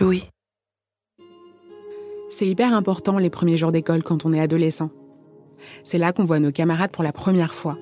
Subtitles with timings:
[0.00, 0.24] Louis.
[2.28, 4.90] C'est hyper important les premiers jours d'école quand on est adolescent.
[5.84, 7.78] C'est là qu'on voit nos camarades pour la première fois,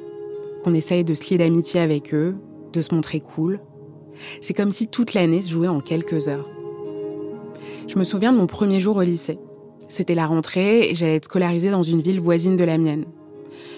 [0.62, 2.36] qu'on essaye de se lier d'amitié avec eux,
[2.72, 3.60] de se montrer cool.
[4.40, 6.50] C'est comme si toute l'année se jouait en quelques heures.
[7.88, 9.38] Je me souviens de mon premier jour au lycée.
[9.88, 13.06] C'était la rentrée et j'allais être scolarisée dans une ville voisine de la mienne.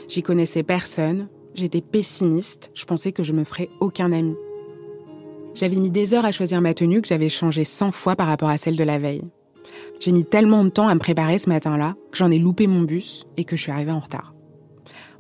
[0.08, 4.34] J'y connaissais personne, j'étais pessimiste, je pensais que je me ferais aucun ami.
[5.54, 8.48] J'avais mis des heures à choisir ma tenue que j'avais changée 100 fois par rapport
[8.48, 9.22] à celle de la veille.
[10.00, 12.82] J'ai mis tellement de temps à me préparer ce matin-là que j'en ai loupé mon
[12.82, 14.34] bus et que je suis arrivée en retard.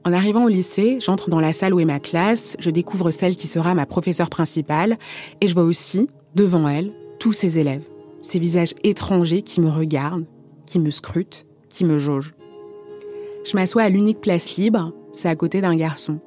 [0.04, 3.36] En arrivant au lycée, j'entre dans la salle où est ma classe, je découvre celle
[3.36, 4.98] qui sera ma professeure principale
[5.40, 7.84] et je vois aussi, devant elle, tous ses élèves,
[8.20, 10.26] ces visages étrangers qui me regardent,
[10.66, 12.34] qui me scrutent, qui me jaugent.
[13.44, 16.18] Je m'assois à l'unique place libre, c'est à côté d'un garçon.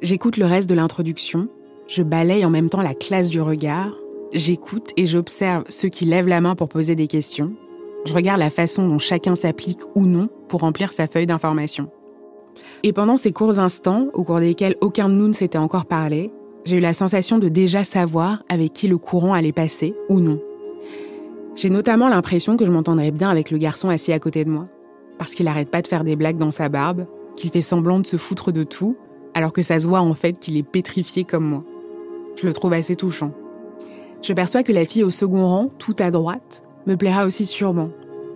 [0.00, 1.48] J'écoute le reste de l'introduction,
[1.88, 3.90] je balaye en même temps la classe du regard,
[4.32, 7.54] j'écoute et j'observe ceux qui lèvent la main pour poser des questions,
[8.04, 11.90] je regarde la façon dont chacun s'applique ou non pour remplir sa feuille d'information.
[12.82, 16.30] Et pendant ces courts instants, au cours desquels aucun de nous ne s'était encore parlé,
[16.64, 20.40] j'ai eu la sensation de déjà savoir avec qui le courant allait passer ou non.
[21.54, 24.68] J'ai notamment l'impression que je m'entendrais bien avec le garçon assis à côté de moi,
[25.18, 28.06] parce qu'il arrête pas de faire des blagues dans sa barbe, qu'il fait semblant de
[28.06, 28.96] se foutre de tout,
[29.34, 31.64] alors que ça se voit en fait qu'il est pétrifié comme moi.
[32.40, 33.32] Je le trouve assez touchant.
[34.22, 37.90] Je perçois que la fille au second rang, tout à droite, me plaira aussi sûrement.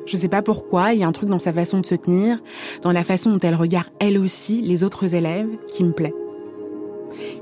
[0.06, 2.41] Je sais pas pourquoi, il y a un truc dans sa façon de se tenir,
[2.82, 6.14] dans la façon dont elle regarde elle aussi les autres élèves, qui me plaît.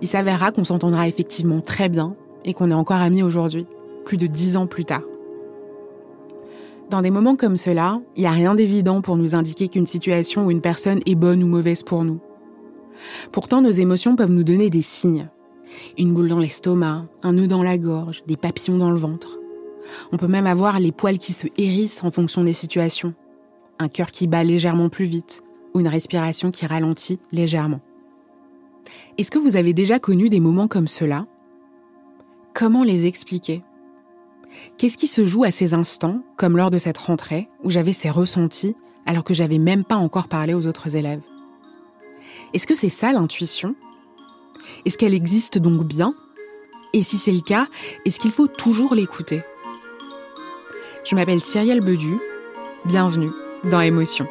[0.03, 3.66] Il s'avérera qu'on s'entendra effectivement très bien et qu'on est encore amis aujourd'hui,
[4.04, 5.03] plus de dix ans plus tard.
[6.91, 10.47] Dans des moments comme cela, il n'y a rien d'évident pour nous indiquer qu'une situation
[10.47, 12.20] ou une personne est bonne ou mauvaise pour nous.
[13.32, 15.31] Pourtant, nos émotions peuvent nous donner des signes.
[15.98, 19.38] Une boule dans l'estomac, un nœud dans la gorge, des papillons dans le ventre.
[20.12, 23.14] On peut même avoir les poils qui se hérissent en fonction des situations.
[23.78, 25.42] Un cœur qui bat légèrement plus vite
[25.75, 27.81] ou une respiration qui ralentit légèrement.
[29.19, 31.26] Est-ce que vous avez déjà connu des moments comme cela?
[32.54, 33.62] Comment les expliquer?
[34.76, 38.10] Qu'est-ce qui se joue à ces instants, comme lors de cette rentrée, où j'avais ces
[38.10, 38.75] ressentis
[39.06, 41.22] alors que j'avais même pas encore parlé aux autres élèves?
[42.52, 43.76] Est-ce que c'est ça l'intuition?
[44.84, 46.14] Est-ce qu'elle existe donc bien?
[46.92, 47.66] Et si c'est le cas,
[48.04, 49.42] est-ce qu'il faut toujours l'écouter?
[51.08, 52.19] Je m'appelle Cyrielle Bedu.
[52.84, 53.31] Bienvenue
[53.64, 54.26] dans Émotion.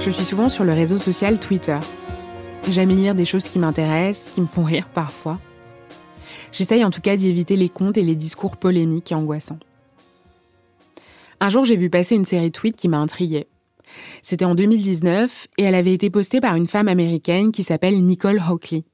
[0.00, 1.78] Je suis souvent sur le réseau social Twitter.
[2.68, 5.38] J'aime lire des choses qui m'intéressent, qui me font rire parfois.
[6.54, 9.58] J'essaye en tout cas d'y éviter les comptes et les discours polémiques et angoissants.
[11.40, 13.48] Un jour, j'ai vu passer une série de tweets qui m'a intriguée.
[14.22, 18.40] C'était en 2019 et elle avait été postée par une femme américaine qui s'appelle Nicole
[18.48, 18.84] Hockley.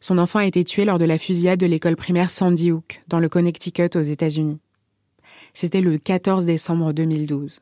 [0.00, 3.20] Son enfant a été tué lors de la fusillade de l'école primaire Sandy Hook, dans
[3.20, 4.58] le Connecticut aux États-Unis.
[5.54, 7.60] C'était le 14 décembre 2012.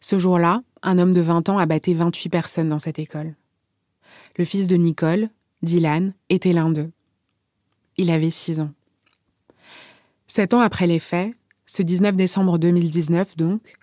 [0.00, 3.34] Ce jour-là, un homme de 20 ans abattait 28 personnes dans cette école.
[4.38, 5.28] Le fils de Nicole,
[5.62, 6.90] Dylan, était l'un d'eux.
[7.96, 8.72] Il avait 6 ans.
[10.26, 11.34] Sept ans après les faits,
[11.66, 13.74] ce 19 décembre 2019 donc,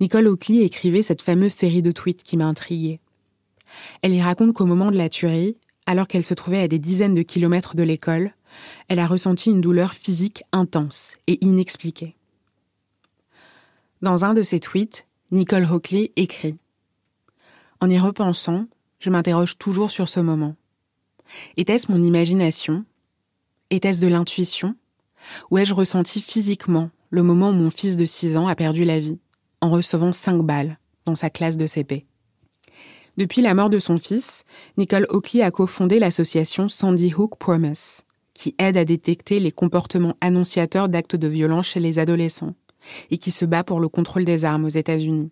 [0.00, 3.00] Nicole Oakley écrivait cette fameuse série de tweets qui m'a intriguée.
[4.02, 5.56] Elle y raconte qu'au moment de la tuerie,
[5.86, 8.32] alors qu'elle se trouvait à des dizaines de kilomètres de l'école,
[8.88, 12.16] elle a ressenti une douleur physique intense et inexpliquée.
[14.02, 16.56] Dans un de ses tweets, Nicole Hockley écrit
[17.80, 18.66] En y repensant,
[18.98, 20.56] je m'interroge toujours sur ce moment.
[21.56, 22.84] Était-ce mon imagination
[23.70, 24.74] Était-ce de l'intuition?
[25.50, 28.98] Ou ai-je ressenti physiquement le moment où mon fils de 6 ans a perdu la
[28.98, 29.18] vie
[29.60, 32.06] en recevant 5 balles dans sa classe de CP
[33.18, 34.44] Depuis la mort de son fils,
[34.78, 40.88] Nicole Oakley a cofondé l'association Sandy Hook Promise, qui aide à détecter les comportements annonciateurs
[40.88, 42.54] d'actes de violence chez les adolescents
[43.10, 45.30] et qui se bat pour le contrôle des armes aux États-Unis.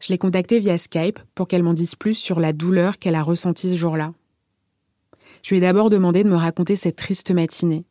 [0.00, 3.22] Je l'ai contactée via Skype pour qu'elle m'en dise plus sur la douleur qu'elle a
[3.24, 4.12] ressentie ce jour-là.
[5.42, 7.84] Je lui ai d'abord demandé de me raconter cette triste matinée,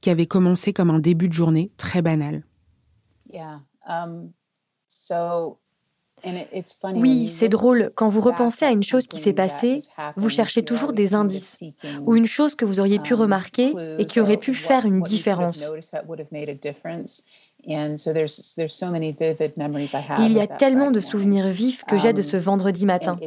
[0.00, 2.42] qui avait commencé comme un début de journée très banal.
[3.86, 4.32] Um,
[6.94, 7.90] oui, c'est drôle.
[7.94, 9.80] Quand vous repensez à une chose qui s'est passée,
[10.16, 11.60] vous cherchez toujours des indices
[12.06, 15.02] ou une chose que vous auriez pu um, remarquer et qui aurait pu faire une
[15.02, 15.72] différence.
[20.18, 23.18] Il y a tellement de souvenirs vifs que j'ai de ce um, vendredi matin.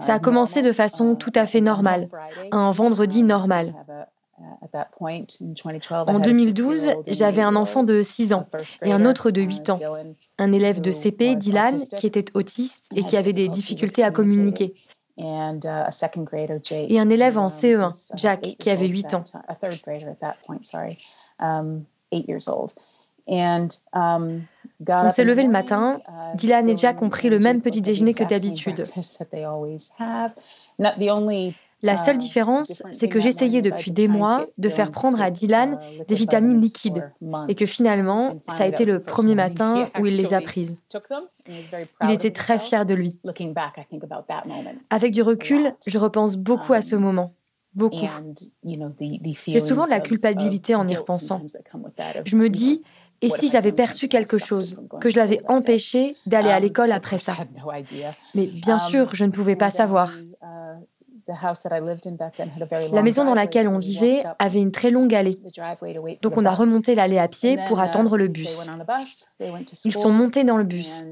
[0.00, 2.08] Ça a uh, commencé de façon tout à fait normale,
[2.52, 3.74] un vendredi um, normal.
[6.06, 8.46] En 2012, j'avais un enfant de 6 ans
[8.82, 9.78] et un autre de 8 ans,
[10.38, 14.74] un élève de CP, Dylan, qui était autiste et qui avait des difficultés à communiquer.
[15.18, 15.58] Uh,
[16.88, 19.24] et un élève en CE1, uh, Jack, qui avait 8 ans.
[23.30, 24.42] Um,
[24.88, 26.00] On s'est levé le matin.
[26.08, 28.86] Uh, Dylan et Jack ont pris le même petit déjeuner que d'habitude.
[31.82, 35.78] La seule uh, différence, c'est que j'essayais depuis des mois de faire prendre à Dylan
[35.80, 37.10] uh, des vitamines liquides
[37.48, 40.76] et que finalement, ça a été le premier matin où il les a prises.
[42.02, 43.18] Il était très fier de lui.
[44.90, 47.32] Avec du recul, je repense beaucoup à ce um, moment
[47.74, 48.08] beaucoup.
[49.46, 51.42] J'ai souvent de la culpabilité en y repensant.
[52.24, 52.82] Je me dis,
[53.22, 57.18] et si j'avais perçu quelque chose, que je l'avais empêché d'aller à um, l'école après
[57.18, 57.36] ça
[58.34, 60.12] Mais bien um, sûr, je ne pouvais pas savoir.
[62.92, 65.38] La maison dans laquelle on vivait avait une très longue allée.
[66.22, 68.68] Donc on a remonté l'allée à pied pour uh, attendre le bus.
[69.84, 71.04] Ils sont montés dans le bus.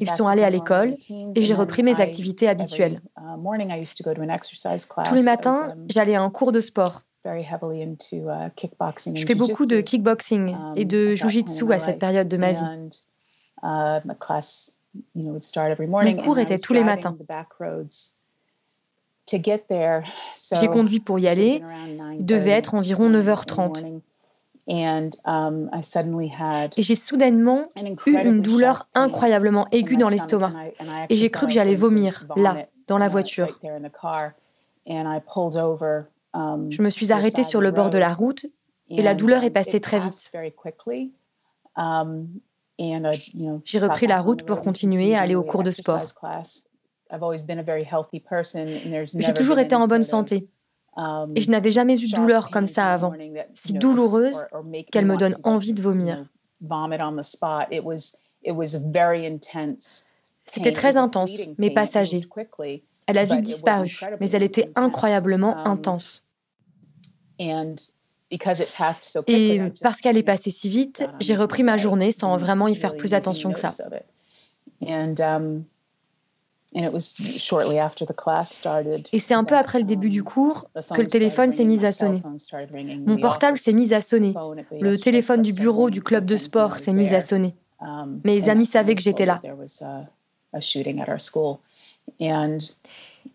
[0.00, 0.96] Ils sont allés à l'école
[1.34, 3.00] et j'ai repris mes activités habituelles.
[3.18, 3.36] Uh,
[5.04, 7.02] Tous les matins, um, j'allais à un cours de sport.
[7.26, 7.42] Uh,
[9.14, 12.90] Je fais beaucoup de kickboxing et um, de jujitsu à cette période de ma vie.
[15.14, 17.16] Mon cours était tous les matins.
[20.52, 21.62] J'ai conduit pour y aller.
[22.18, 24.00] Il devait être environ 9h30.
[24.66, 25.70] Um,
[26.76, 27.66] et j'ai soudainement
[28.06, 30.52] eu une douleur incroyablement aiguë dans l'estomac.
[31.10, 33.58] Et j'ai cru que j'allais vomir, là, dans la voiture.
[36.36, 38.46] Um, Je me suis arrêtée sur le bord de la route
[38.88, 40.30] et la douleur est passée très vite.
[41.76, 42.28] Um,
[43.64, 46.00] j'ai repris la route pour continuer à aller au cours de sport.
[49.18, 50.48] J'ai toujours été en bonne santé.
[50.96, 53.12] Um, et je n'avais jamais eu de douleur comme ça avant,
[53.54, 54.44] si douloureuse
[54.92, 56.24] qu'elle me donne envie de vomir.
[60.46, 62.24] C'était très intense, mais passager.
[63.06, 66.24] Elle a vite disparu, mais elle était incroyablement um, intense.
[69.26, 72.96] Et parce qu'elle est passée si vite, j'ai repris ma journée sans vraiment y faire
[72.96, 73.72] plus attention que ça.
[79.12, 81.92] Et c'est un peu après le début du cours que le téléphone s'est mis à
[81.92, 82.22] sonner.
[83.06, 84.34] Mon portable s'est mis à sonner.
[84.80, 87.54] Le téléphone du bureau du club de sport s'est mis à sonner.
[87.80, 89.40] Um, Mes amis savaient que j'étais là.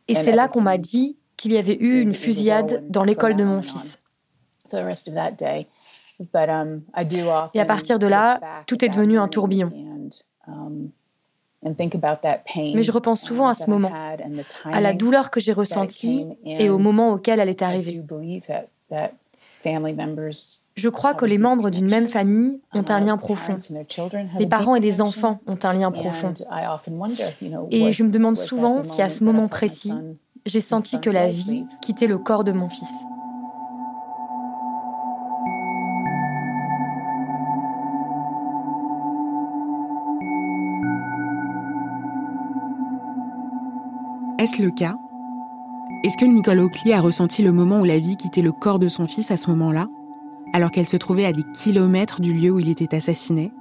[0.08, 3.44] Et c'est là qu'on m'a dit qu'il y avait eu une fusillade dans l'école de
[3.44, 4.00] mon fils.
[4.74, 4.92] Um,
[7.54, 9.72] Et à partir de là, tout est devenu un tourbillon.
[11.64, 13.92] Mais je repense souvent à ce moment,
[14.66, 18.02] à la douleur que j'ai ressentie et au moment auquel elle est arrivée.
[20.76, 23.58] Je crois que les membres d'une même famille ont un lien profond.
[24.38, 26.34] Les parents et les enfants ont un lien profond.
[27.72, 29.94] Et je me demande souvent si à ce moment précis,
[30.46, 33.04] j'ai senti que la vie quittait le corps de mon fils.
[44.40, 44.96] Est-ce le cas?
[46.06, 48.88] Est-ce que Nicole Oakley a ressenti le moment où la vie quittait le corps de
[48.88, 49.90] son fils à ce moment-là,
[50.54, 53.52] alors qu'elle se trouvait à des kilomètres du lieu où il était assassiné?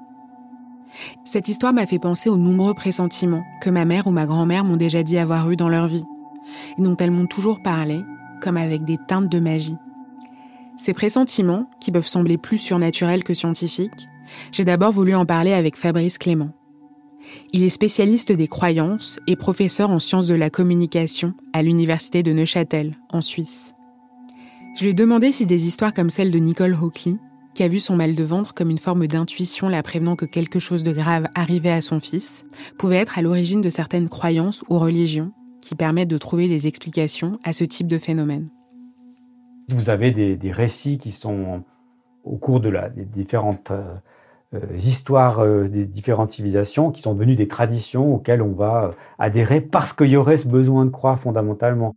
[1.25, 4.77] Cette histoire m'a fait penser aux nombreux pressentiments que ma mère ou ma grand-mère m'ont
[4.77, 6.05] déjà dit avoir eu dans leur vie,
[6.79, 8.05] et dont elles m'ont toujours parlé,
[8.41, 9.77] comme avec des teintes de magie.
[10.77, 14.09] Ces pressentiments, qui peuvent sembler plus surnaturels que scientifiques,
[14.53, 16.51] j'ai d'abord voulu en parler avec Fabrice Clément.
[17.53, 22.33] Il est spécialiste des croyances et professeur en sciences de la communication à l'Université de
[22.33, 23.75] Neuchâtel, en Suisse.
[24.77, 27.17] Je lui ai demandé si des histoires comme celle de Nicole Hawkley,
[27.55, 30.61] qui a vu son mal de ventre comme une forme d'intuition la prévenant que quelque
[30.61, 32.45] chose de grave arrivait à son fils,
[32.79, 37.41] pouvaient être à l'origine de certaines croyances ou religions qui permettent de trouver des explications
[37.43, 38.49] à ce type de phénomène.
[39.69, 41.65] Vous avez des, récits qui sont
[42.23, 42.71] au cours des
[43.13, 43.95] différentes euh,
[44.77, 49.93] histoires euh, des différentes civilisations qui sont devenues des traditions auxquelles on va adhérer parce
[49.93, 51.97] qu'il y aurait ce besoin de croire fondamentalement.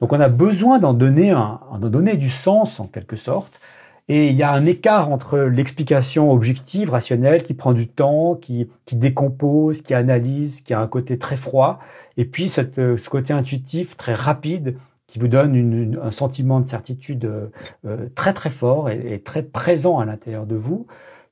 [0.00, 3.60] Donc on a besoin d'en donner, un, donner du sens en quelque sorte.
[4.08, 8.68] Et il y a un écart entre l'explication objective, rationnelle, qui prend du temps, qui,
[8.84, 11.78] qui, décompose, qui analyse, qui a un côté très froid,
[12.16, 14.76] et puis cette, ce côté intuitif, très rapide,
[15.10, 17.30] qui vous donne un sentiment de certitude
[17.84, 20.86] euh, très très fort et, très présent à l'intérieur de vous,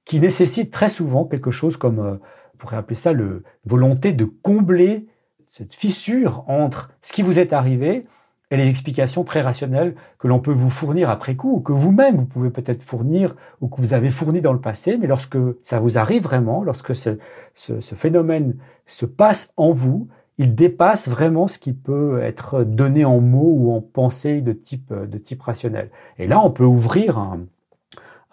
[0.09, 2.15] qui nécessite très souvent quelque chose comme, euh,
[2.55, 5.07] on pourrait appeler ça, le volonté de combler
[5.51, 8.07] cette fissure entre ce qui vous est arrivé
[8.51, 12.17] et les explications très rationnelles que l'on peut vous fournir après coup, ou que vous-même
[12.17, 15.79] vous pouvez peut-être fournir, ou que vous avez fourni dans le passé, mais lorsque ça
[15.79, 17.19] vous arrive vraiment, lorsque ce,
[17.53, 23.05] ce, ce phénomène se passe en vous, il dépasse vraiment ce qui peut être donné
[23.05, 25.91] en mots ou en pensée de type, de type rationnel.
[26.19, 27.41] Et là, on peut ouvrir un,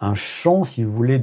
[0.00, 1.22] un champ, si vous voulez,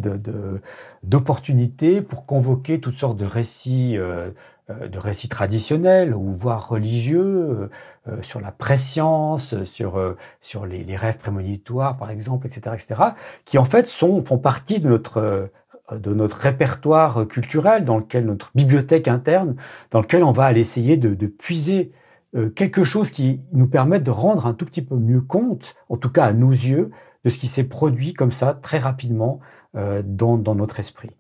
[1.04, 4.30] d'opportunités de, pour convoquer toutes sortes de récits, euh,
[4.70, 7.70] euh, de récits traditionnels ou voire religieux
[8.08, 13.02] euh, sur la préscience, sur sur les, les, rêves prémonitoires, par exemple, etc., etc.,
[13.46, 15.50] qui en fait sont font partie de notre
[15.92, 19.56] de notre répertoire culturel, dans lequel notre bibliothèque interne,
[19.92, 21.92] dans lequel on va aller essayer de, puiser
[22.36, 25.98] euh, quelque chose qui nous permette de rendre un tout petit peu mieux compte, en
[25.98, 26.92] tout cas à nos yeux,
[27.24, 29.40] de ce qui s'est produit comme ça très rapidement
[29.76, 31.12] euh, dans, notre esprit.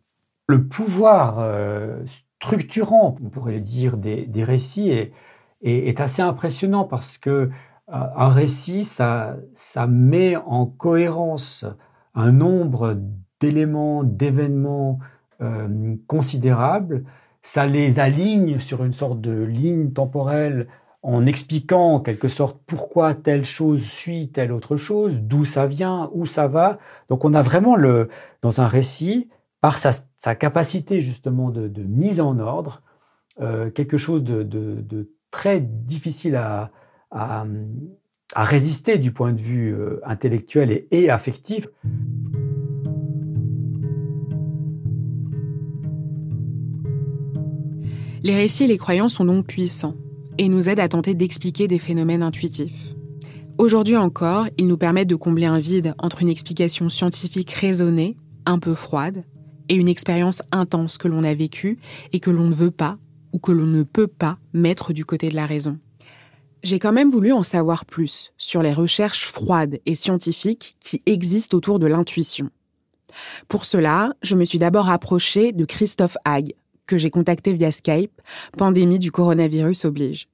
[0.48, 2.03] Le pouvoir euh,
[2.41, 5.13] structurant, on pourrait dire, des, récits est,
[5.62, 7.50] est, assez impressionnant parce que
[7.89, 11.65] un récit, ça, ça met en cohérence
[12.15, 12.98] un nombre
[13.39, 15.00] d'éléments, d'événements
[15.41, 17.03] euh, considérables.
[17.41, 20.67] Ça les aligne sur une sorte de ligne temporelle
[21.03, 26.10] en expliquant en quelque sorte pourquoi telle chose suit telle autre chose, d'où ça vient,
[26.13, 26.79] où ça va.
[27.10, 28.10] Donc on a vraiment le,
[28.41, 29.29] dans un récit,
[29.60, 29.91] par sa,
[30.36, 32.81] capacité justement de, mise en ordre,
[33.41, 36.72] euh, quelque chose de, très difficile à,
[37.12, 37.45] à,
[38.36, 41.67] résister du point de vue euh, intellectuel et, et affectif.
[48.24, 49.95] Les récits et les croyances sont donc puissants
[50.37, 52.93] et nous aident à tenter d'expliquer des phénomènes intuitifs.
[53.57, 58.59] Aujourd'hui encore, ils nous permettent de combler un vide entre une explication scientifique raisonnée, un
[58.59, 59.23] peu froide,
[59.69, 61.77] et une expérience intense que l'on a vécue
[62.11, 62.97] et que l'on ne veut pas
[63.31, 65.79] ou que l'on ne peut pas mettre du côté de la raison.
[66.63, 71.57] J'ai quand même voulu en savoir plus sur les recherches froides et scientifiques qui existent
[71.57, 72.49] autour de l'intuition.
[73.47, 76.53] Pour cela, je me suis d'abord approchée de Christophe Hague,
[76.85, 78.21] que j'ai contacté via Skype,
[78.57, 80.27] pandémie du coronavirus oblige.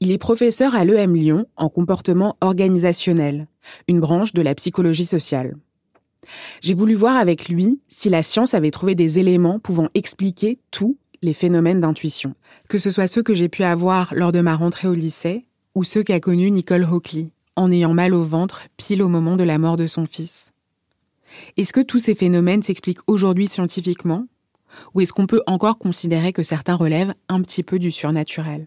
[0.00, 3.46] Il est professeur à l'EM Lyon en comportement organisationnel,
[3.88, 5.56] une branche de la psychologie sociale.
[6.60, 10.96] J'ai voulu voir avec lui si la science avait trouvé des éléments pouvant expliquer tous
[11.22, 12.34] les phénomènes d'intuition,
[12.68, 15.84] que ce soit ceux que j'ai pu avoir lors de ma rentrée au lycée ou
[15.84, 19.58] ceux qu'a connus Nicole Hawkley, en ayant mal au ventre pile au moment de la
[19.58, 20.52] mort de son fils.
[21.56, 24.26] Est-ce que tous ces phénomènes s'expliquent aujourd'hui scientifiquement?
[24.94, 28.66] Ou est-ce qu'on peut encore considérer que certains relèvent un petit peu du surnaturel?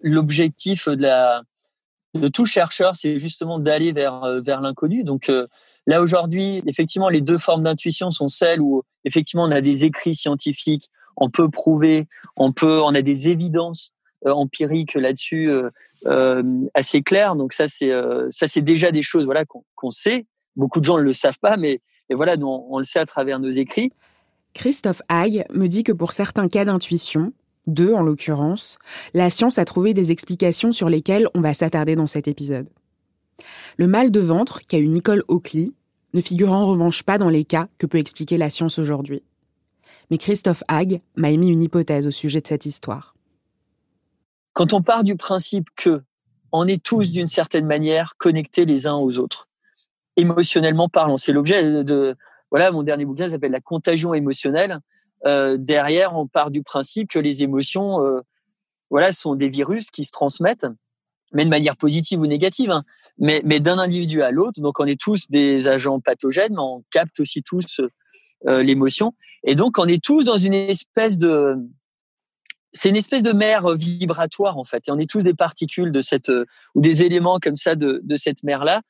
[0.00, 5.04] L'objectif de, tout chercheur, c'est justement d'aller vers, euh, vers l'inconnu.
[5.04, 5.46] Donc euh,
[5.86, 10.14] là, aujourd'hui, effectivement, les deux formes d'intuition sont celles où, effectivement, on a des écrits
[10.14, 13.92] scientifiques, on peut prouver, on, peut, on a des évidences
[14.26, 15.52] euh, empiriques là-dessus
[16.74, 17.34] assez claires.
[17.34, 17.90] Donc ça, c'est
[18.30, 20.26] ça, c'est déjà des choses voilà, qu'on sait.
[20.54, 23.06] Beaucoup de gens ne le savent pas, mais et voilà, on, on le sait à
[23.06, 23.92] travers nos écrits.
[24.54, 27.32] Christophe Hague me dit que pour certains cas d'intuition,
[27.66, 28.78] deux en l'occurrence,
[29.14, 32.68] la science a trouvé des explications sur lesquelles on va s'attarder dans cet épisode.
[33.76, 35.72] Le mal de ventre qu'a eu Nicole Oakley
[36.14, 39.22] ne figure en revanche pas dans les cas que peut expliquer la science aujourd'hui.
[40.10, 43.14] Mais Christophe Hague m'a émis une hypothèse au sujet de cette histoire.
[44.54, 46.02] Quand on part du principe que
[46.50, 49.48] on est tous d'une certaine manière connectés les uns aux autres,
[50.16, 52.16] émotionnellement parlant, c'est l'objet de,
[52.50, 54.80] voilà, mon dernier bouquin s'appelle La contagion émotionnelle.
[55.26, 58.20] Euh, derrière, on part du principe que les émotions, euh,
[58.90, 60.66] voilà, sont des virus qui se transmettent,
[61.32, 62.84] mais de manière positive ou négative, hein.
[63.18, 64.60] mais, mais d'un individu à l'autre.
[64.60, 67.80] Donc, on est tous des agents pathogènes, mais on capte aussi tous
[68.46, 69.14] euh, l'émotion.
[69.44, 71.56] Et donc, on est tous dans une espèce de,
[72.72, 74.88] c'est une espèce de mer vibratoire en fait.
[74.88, 76.30] Et on est tous des particules de cette
[76.74, 78.82] ou des éléments comme ça de, de cette mer là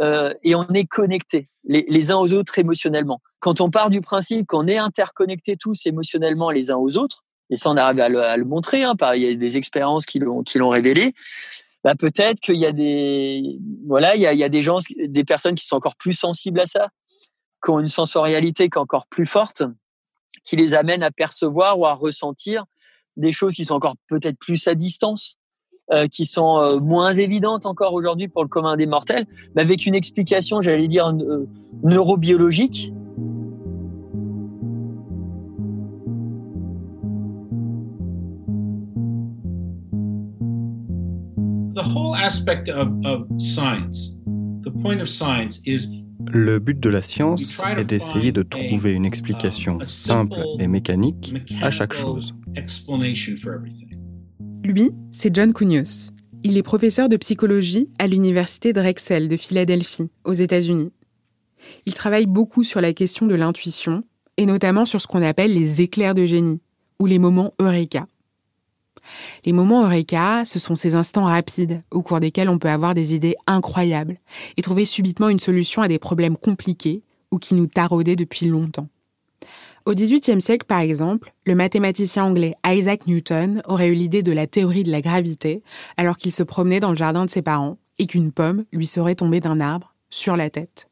[0.00, 3.20] euh, et on est connectés les, uns aux autres émotionnellement.
[3.38, 7.56] Quand on part du principe qu'on est interconnectés tous émotionnellement les uns aux autres, et
[7.56, 11.14] ça on arrive à le, montrer, hein, il y a des expériences qui l'ont révélé.
[11.82, 15.64] Bah peut-être qu'il y a des voilà il y a, des gens des personnes qui
[15.64, 16.88] sont encore plus sensibles à ça,
[17.64, 19.62] qui ont une sensorialité encore plus forte,
[20.44, 22.64] qui les amène à percevoir ou à ressentir
[23.16, 25.36] des choses qui sont encore peut-être plus à distance.
[25.92, 29.86] Euh, qui sont euh, moins évidentes encore aujourd'hui pour le commun des mortels, mais avec
[29.86, 31.48] une explication, j'allais dire, euh,
[31.82, 32.92] neurobiologique.
[46.28, 51.72] Le but de la science est d'essayer de trouver une explication simple et mécanique à
[51.72, 52.32] chaque chose.
[54.62, 56.12] Lui, c'est John Cunios.
[56.44, 60.92] Il est professeur de psychologie à l'université Drexel de Philadelphie, aux États-Unis.
[61.86, 64.04] Il travaille beaucoup sur la question de l'intuition,
[64.36, 66.60] et notamment sur ce qu'on appelle les éclairs de génie,
[66.98, 68.06] ou les moments Eureka.
[69.46, 73.14] Les moments Eureka, ce sont ces instants rapides au cours desquels on peut avoir des
[73.14, 74.18] idées incroyables
[74.56, 78.88] et trouver subitement une solution à des problèmes compliqués ou qui nous taraudaient depuis longtemps.
[79.86, 84.46] Au XVIIIe siècle, par exemple, le mathématicien anglais Isaac Newton aurait eu l'idée de la
[84.46, 85.62] théorie de la gravité
[85.96, 89.14] alors qu'il se promenait dans le jardin de ses parents et qu'une pomme lui serait
[89.14, 90.88] tombée d'un arbre sur la tête.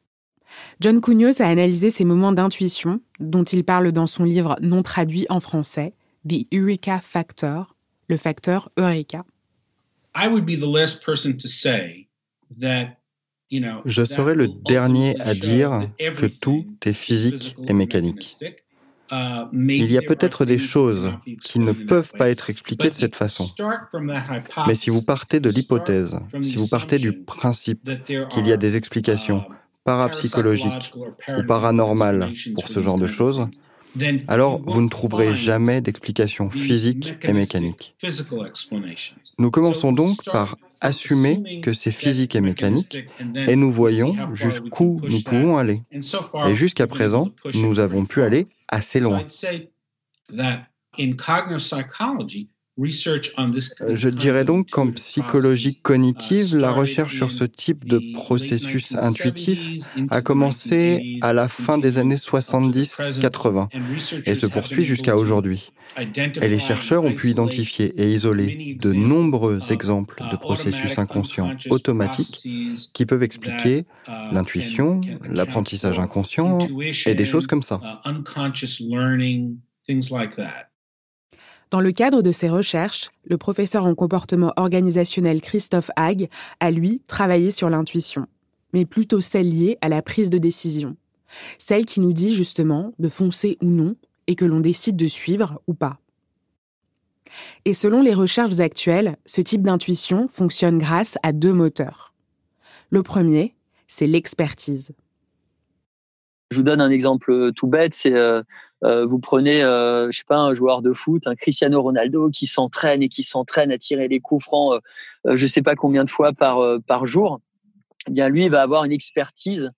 [0.79, 5.27] John Cunios a analysé ces moments d'intuition, dont il parle dans son livre non traduit
[5.29, 5.93] en français,
[6.27, 7.75] The Eureka Factor,
[8.07, 9.23] le facteur Eureka.
[13.85, 18.37] Je serais le dernier à dire que tout est physique et mécanique.
[19.11, 21.11] Il y a peut-être des choses
[21.41, 23.49] qui ne peuvent pas être expliquées de cette façon.
[24.67, 27.89] Mais si vous partez de l'hypothèse, si vous partez du principe
[28.29, 29.43] qu'il y a des explications
[29.83, 30.93] parapsychologiques
[31.29, 33.47] ou paranormales pour ce genre de choses,
[34.27, 37.95] alors vous ne trouverez jamais d'explication physique et mécanique.
[39.37, 42.97] Nous commençons donc par assumer que c'est physique et mécanique
[43.35, 45.83] et nous voyons jusqu'où nous pouvons aller.
[46.47, 49.25] Et jusqu'à présent, nous avons pu aller assez loin.
[52.81, 60.21] Je dirais donc qu'en psychologie cognitive, la recherche sur ce type de processus intuitif a
[60.21, 63.67] commencé à la fin des années 70-80
[64.25, 65.71] et se poursuit jusqu'à aujourd'hui.
[66.41, 72.47] Et les chercheurs ont pu identifier et isoler de nombreux exemples de processus inconscients automatiques
[72.93, 73.85] qui peuvent expliquer
[74.31, 76.59] l'intuition, l'apprentissage inconscient
[77.05, 77.81] et des choses comme ça.
[81.71, 86.27] Dans le cadre de ses recherches, le professeur en comportement organisationnel Christophe Hague
[86.59, 88.25] a, lui, travaillé sur l'intuition,
[88.73, 90.97] mais plutôt celle liée à la prise de décision.
[91.59, 95.61] Celle qui nous dit justement de foncer ou non et que l'on décide de suivre
[95.67, 95.99] ou pas.
[97.65, 102.15] Et selon les recherches actuelles, ce type d'intuition fonctionne grâce à deux moteurs.
[102.89, 103.53] Le premier,
[103.85, 104.93] c'est l'expertise.
[106.49, 108.41] Je vous donne un exemple tout bête, c'est euh,
[108.83, 112.47] euh, vous prenez, euh, je sais pas, un joueur de foot, un Cristiano Ronaldo qui
[112.47, 114.81] s'entraîne et qui s'entraîne à tirer les coups francs,
[115.27, 117.39] euh, je sais pas combien de fois par par jour.
[118.07, 119.71] Eh bien, lui, il va avoir une expertise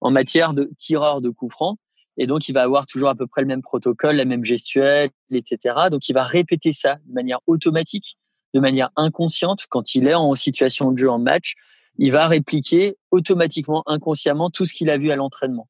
[0.00, 1.78] en matière de tireur de coups francs.
[2.16, 5.10] Et donc, il va avoir toujours à peu près le même protocole, la même gestuelle,
[5.32, 5.74] etc.
[5.90, 8.16] Donc, il va répéter ça de manière automatique,
[8.54, 9.66] de manière inconsciente.
[9.68, 11.54] Quand il est en situation de jeu en match,
[11.98, 15.68] il va répliquer automatiquement, inconsciemment, tout ce qu'il a vu à l'entraînement.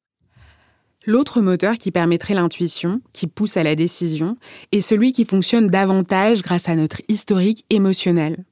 [1.07, 4.37] L'autre moteur qui permettrait l'intuition, qui pousse à la décision,
[4.71, 8.43] est celui qui fonctionne davantage grâce à notre historique émotionnel.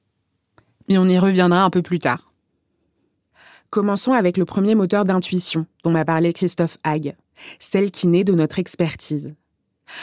[0.88, 2.32] Mais on y reviendra un peu plus tard.
[3.72, 7.16] Commençons avec le premier moteur d'intuition dont m'a parlé Christophe Hague,
[7.58, 9.34] celle qui naît de notre expertise.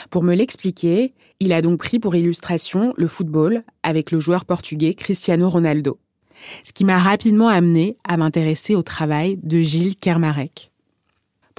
[0.09, 4.93] Pour me l'expliquer, il a donc pris pour illustration le football avec le joueur portugais
[4.93, 5.99] Cristiano Ronaldo.
[6.65, 10.70] Ce qui m'a rapidement amené à m'intéresser au travail de Gilles Kermarek.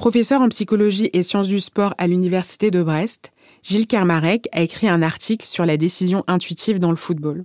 [0.02, 3.30] Professeur en psychologie et sciences du sport à l'université de Brest,
[3.62, 7.44] Gilles Kermarek a écrit un article sur la décision intuitive dans le football.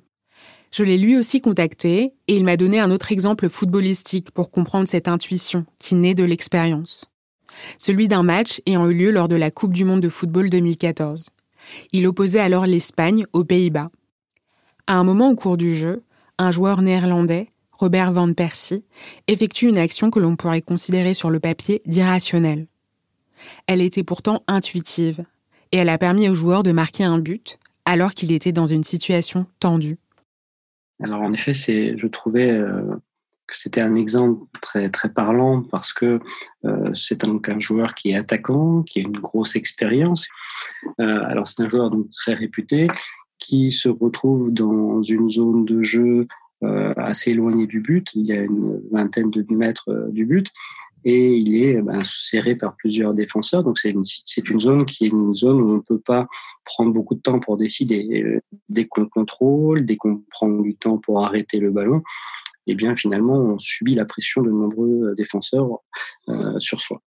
[0.72, 4.88] Je l'ai lui aussi contacté et il m'a donné un autre exemple footballistique pour comprendre
[4.88, 7.06] cette intuition qui naît de l'expérience.
[7.78, 11.30] Celui d'un match ayant eu lieu lors de la Coupe du Monde de football 2014.
[11.92, 13.92] Il opposait alors l'Espagne aux Pays-Bas.
[14.88, 16.02] À un moment au cours du jeu,
[16.40, 18.84] un joueur néerlandais, Robert Van Persie,
[19.28, 22.68] effectue une action que l'on pourrait considérer sur le papier d'irrationnelle.
[23.68, 25.24] Elle était pourtant intuitive,
[25.72, 28.84] et elle a permis au joueur de marquer un but alors qu'il était dans une
[28.84, 29.98] situation tendue.
[31.02, 32.96] Alors en effet, c'est, je trouvais euh,
[33.52, 36.20] c'était un exemple très très parlant parce que
[36.66, 40.28] euh, c'est donc un joueur qui est attaquant, qui a une grosse expérience.
[41.00, 42.88] Euh, alors c'est un joueur donc très réputé
[43.38, 46.28] qui se retrouve dans une zone de jeu
[46.62, 48.08] assez éloignée du but.
[48.14, 50.48] Il y a une vingtaine de mètres euh, du but
[51.06, 53.64] et il est ben, serré par plusieurs défenseurs.
[53.64, 56.28] Donc c'est une, c'est une zone qui est une zone où on ne peut pas
[56.66, 58.42] prendre beaucoup de temps pour décider.
[58.68, 62.02] Dès qu'on contrôle, dès qu'on prend du temps pour arrêter le ballon,
[62.66, 65.80] eh bien finalement on subit la pression de nombreux défenseurs
[66.30, 67.02] euh, sur soi.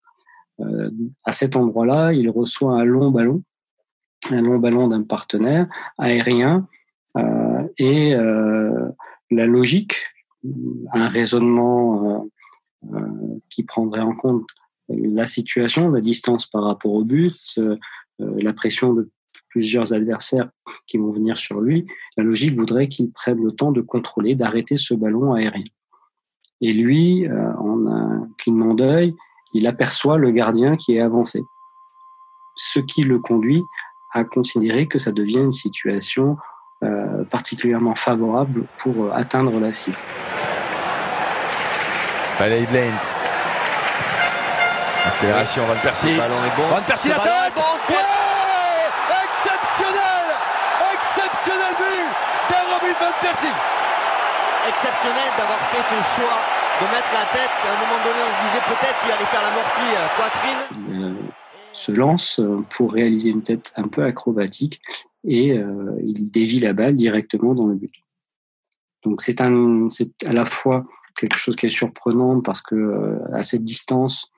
[0.60, 0.90] Euh,
[1.24, 3.42] à cet endroit-là, il reçoit un long ballon,
[4.30, 5.66] un long ballon d'un partenaire
[5.98, 6.66] aérien
[7.16, 8.88] euh, et euh,
[9.30, 9.96] la logique,
[10.92, 12.30] un raisonnement
[12.84, 14.46] euh, euh, qui prendrait en compte
[14.88, 17.60] la situation, la distance par rapport au but,
[18.18, 19.08] la pression de
[19.50, 20.50] plusieurs adversaires
[20.86, 21.84] qui vont venir sur lui,
[22.16, 25.64] la logique voudrait qu'il prenne le temps de contrôler, d'arrêter ce ballon aérien.
[26.60, 29.14] Et lui, euh, en un clignement d'œil,
[29.54, 31.42] il aperçoit le gardien qui est avancé.
[32.56, 33.62] Ce qui le conduit
[34.12, 36.36] à considérer que ça devient une situation euh,
[37.30, 39.96] particulièrement favorable pour euh, atteindre la cible.
[42.38, 42.94] Allez, Blaine.
[45.06, 46.16] Accélération, Van Persie.
[46.16, 46.68] ballon est bon.
[46.68, 47.32] Van Persie, la tête
[54.68, 56.38] Exceptionnel d'avoir fait son choix
[56.80, 57.50] de mettre la tête.
[57.66, 60.62] À un moment donné, on se disait peut-être qu'il allait faire la mortie euh, poitrine.
[61.72, 64.80] Il se lance euh, pour réaliser une tête un peu acrobatique
[65.24, 67.92] et euh, il dévie la balle directement dans le but.
[69.04, 73.42] Donc c'est un, c'est à la fois quelque chose qui est surprenant parce que à
[73.44, 74.30] cette distance,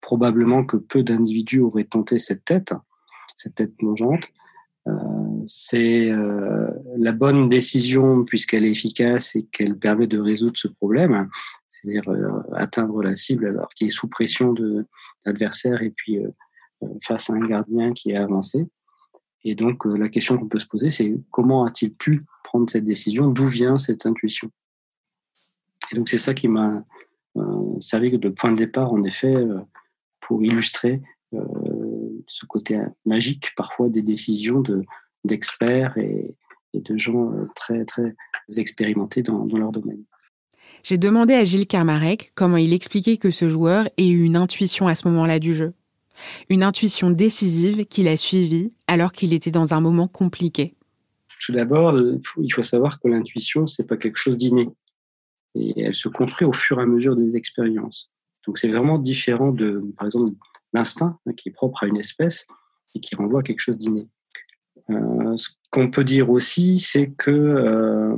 [0.00, 2.72] probablement que peu d'individus auraient tenté cette tête,
[3.34, 4.28] cette tête plongeante.
[4.86, 4.92] Euh,
[5.46, 11.28] c'est euh, la bonne décision puisqu'elle est efficace et qu'elle permet de résoudre ce problème,
[11.68, 14.86] c'est-à-dire euh, atteindre la cible alors qu'il est sous pression de
[15.24, 16.20] l'adversaire et puis
[17.02, 18.66] face à un gardien qui est avancé.
[19.48, 23.30] Et donc la question qu'on peut se poser, c'est comment a-t-il pu prendre cette décision?
[23.30, 24.50] D'où vient cette intuition?
[25.92, 26.84] Et donc c'est ça qui m'a
[27.78, 29.36] servi de point de départ, en effet,
[30.20, 31.00] pour illustrer
[32.26, 34.82] ce côté magique parfois des décisions de,
[35.26, 36.34] d'experts et,
[36.74, 38.14] de gens euh, très, très
[38.58, 40.04] expérimentés dans, leur domaine.
[40.82, 44.86] J'ai demandé à Gilles Carmarek comment il expliquait que ce joueur ait eu une intuition
[44.86, 45.72] à ce moment-là du jeu.
[46.48, 50.74] Une intuition décisive qu'il a suivie alors qu'il était dans un moment compliqué.
[51.44, 54.68] Tout d'abord, il faut savoir que l'intuition, c'est pas quelque chose d'inné.
[55.54, 58.10] Et elle se construit au fur et à mesure des expériences.
[58.46, 60.32] Donc c'est vraiment différent de, par exemple,
[60.72, 62.46] l'instinct hein, qui est propre à une espèce
[62.94, 64.08] et qui renvoie à quelque chose d'inné.
[64.90, 68.16] Euh, ce qu'on peut dire aussi, c'est que euh,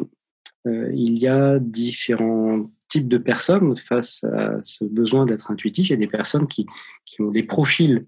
[0.66, 5.88] euh, il y a différents types de personnes face à ce besoin d'être intuitif.
[5.88, 6.66] Il y a des personnes qui,
[7.04, 8.06] qui ont des profils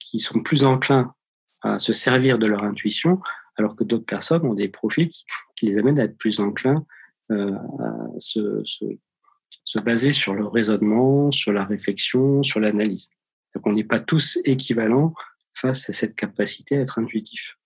[0.00, 1.14] qui sont plus enclins
[1.62, 3.20] à se servir de leur intuition,
[3.56, 5.10] alors que d'autres personnes ont des profils
[5.56, 6.84] qui, les amènent à être plus enclins
[7.30, 7.34] à
[8.18, 8.84] se, se,
[9.64, 13.08] se, baser sur le raisonnement, sur la réflexion, sur l'analyse.
[13.54, 15.14] Donc on n'est pas tous équivalents
[15.54, 17.56] face à cette capacité à être intuitif.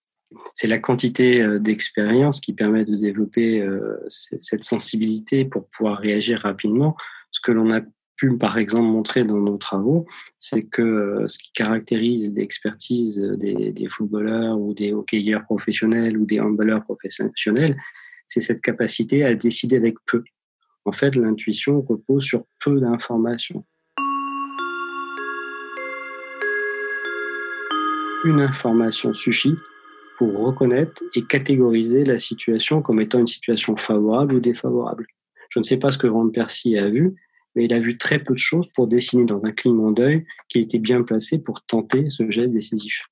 [0.54, 6.40] C'est la quantité euh, d'expérience qui permet de développer euh, cette sensibilité pour pouvoir réagir
[6.40, 6.96] rapidement.
[7.30, 7.80] Ce que l'on a
[8.16, 10.06] pu, par exemple, montrer dans nos travaux,
[10.38, 16.40] c'est que euh, ce qui caractérise l'expertise des, footballeurs ou des hockeyeurs professionnels ou des
[16.40, 17.76] handballeurs professionnels,
[18.26, 20.22] c'est cette capacité à décider avec peu.
[20.84, 23.64] En fait, l'intuition repose sur peu d'informations.
[28.24, 29.54] une information suffit
[30.18, 35.06] pour reconnaître et catégoriser la situation comme étant une situation favorable ou défavorable.
[35.48, 37.14] Je ne sais pas ce que Van Persie a vu,
[37.54, 40.62] mais il a vu très peu de choses pour dessiner dans un clignement d'œil qu'il
[40.62, 43.04] était bien placé pour tenter ce geste décisif.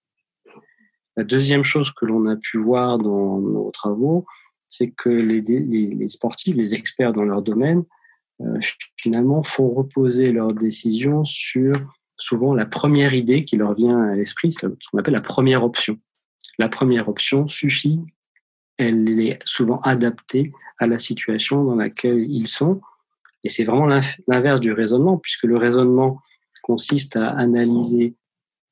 [1.17, 4.27] La deuxième chose que l'on a pu voir dans nos travaux,
[4.69, 7.85] c'est que les, les, sportifs, les experts dans leur domaine,
[8.41, 8.59] euh,
[8.97, 11.77] finalement font reposer leurs décisions sur
[12.19, 15.97] souvent la première idée qui leur vient à l'esprit, ce qu'on appelle la première option.
[16.59, 18.01] La première option suffit,
[18.79, 22.81] elle est souvent adaptée à la situation dans laquelle ils sont.
[23.45, 23.89] Et c'est vraiment
[24.27, 26.21] l'inverse du raisonnement, puisque le raisonnement
[26.63, 28.15] consiste à analyser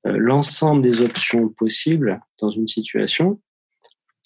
[0.07, 3.41] euh, l'ensemble des options possibles dans une situation.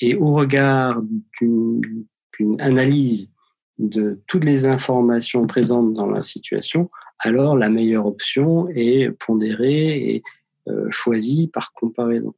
[0.01, 1.03] Et au regard
[1.41, 3.35] d'une analyse
[3.79, 10.23] de toutes les informations présentes dans la situation, alors la meilleure option est pondérée et
[10.69, 12.35] euh, choisie par comparaison.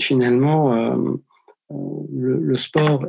[0.00, 1.14] Finalement, euh,
[1.70, 1.76] euh,
[2.12, 3.04] le, sport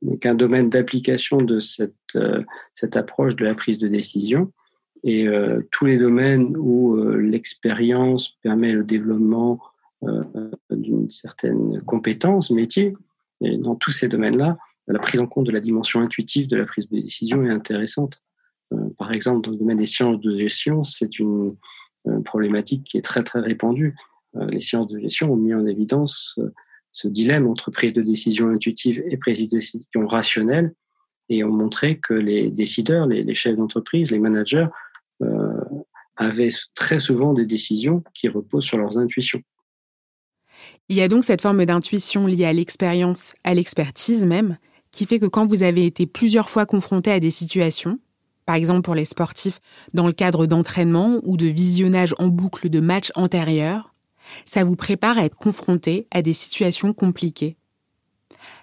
[0.00, 2.42] n'est qu'un domaine d'application de cette, euh,
[2.72, 4.52] cette approche de la prise de décision.
[5.04, 5.26] Et
[5.72, 9.60] tous les domaines où l'expérience permet le développement
[10.70, 12.94] d'une certaine compétence, métier,
[13.40, 16.88] dans tous ces domaines-là, la prise en compte de la dimension intuitive de la prise
[16.88, 18.22] de décision est intéressante.
[18.96, 21.56] par exemple, dans le domaine des sciences de gestion, c'est une
[22.24, 23.96] problématique qui est très très répandue.
[24.34, 26.38] Les sciences de gestion ont mis en évidence
[26.92, 30.74] ce dilemme entre prise de décision intuitive et prise de décision rationnelle
[31.28, 34.66] et ont montré que les décideurs, les, chefs d'entreprise, les managers
[35.22, 35.52] euh,
[36.16, 39.40] avaient très souvent des décisions qui reposent sur leurs intuitions.
[40.88, 44.58] Il y a donc cette forme d'intuition liée à l'expérience, à l'expertise même,
[44.90, 47.98] qui fait que quand vous avez été plusieurs fois confronté à des situations,
[48.44, 49.60] par exemple pour les sportifs
[49.94, 53.91] dans le cadre d'entraînement ou de visionnage en boucle de matchs antérieurs,
[54.44, 57.56] ça vous prépare à être confronté à des situations compliquées.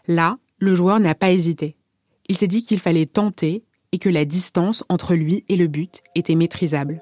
[0.07, 1.77] Là, le joueur n'a pas hésité.
[2.27, 6.01] Il s'est dit qu'il fallait tenter et que la distance entre lui et le but
[6.15, 7.01] était maîtrisable.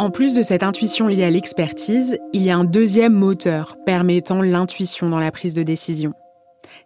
[0.00, 4.40] En plus de cette intuition liée à l'expertise, il y a un deuxième moteur permettant
[4.40, 6.14] l'intuition dans la prise de décision.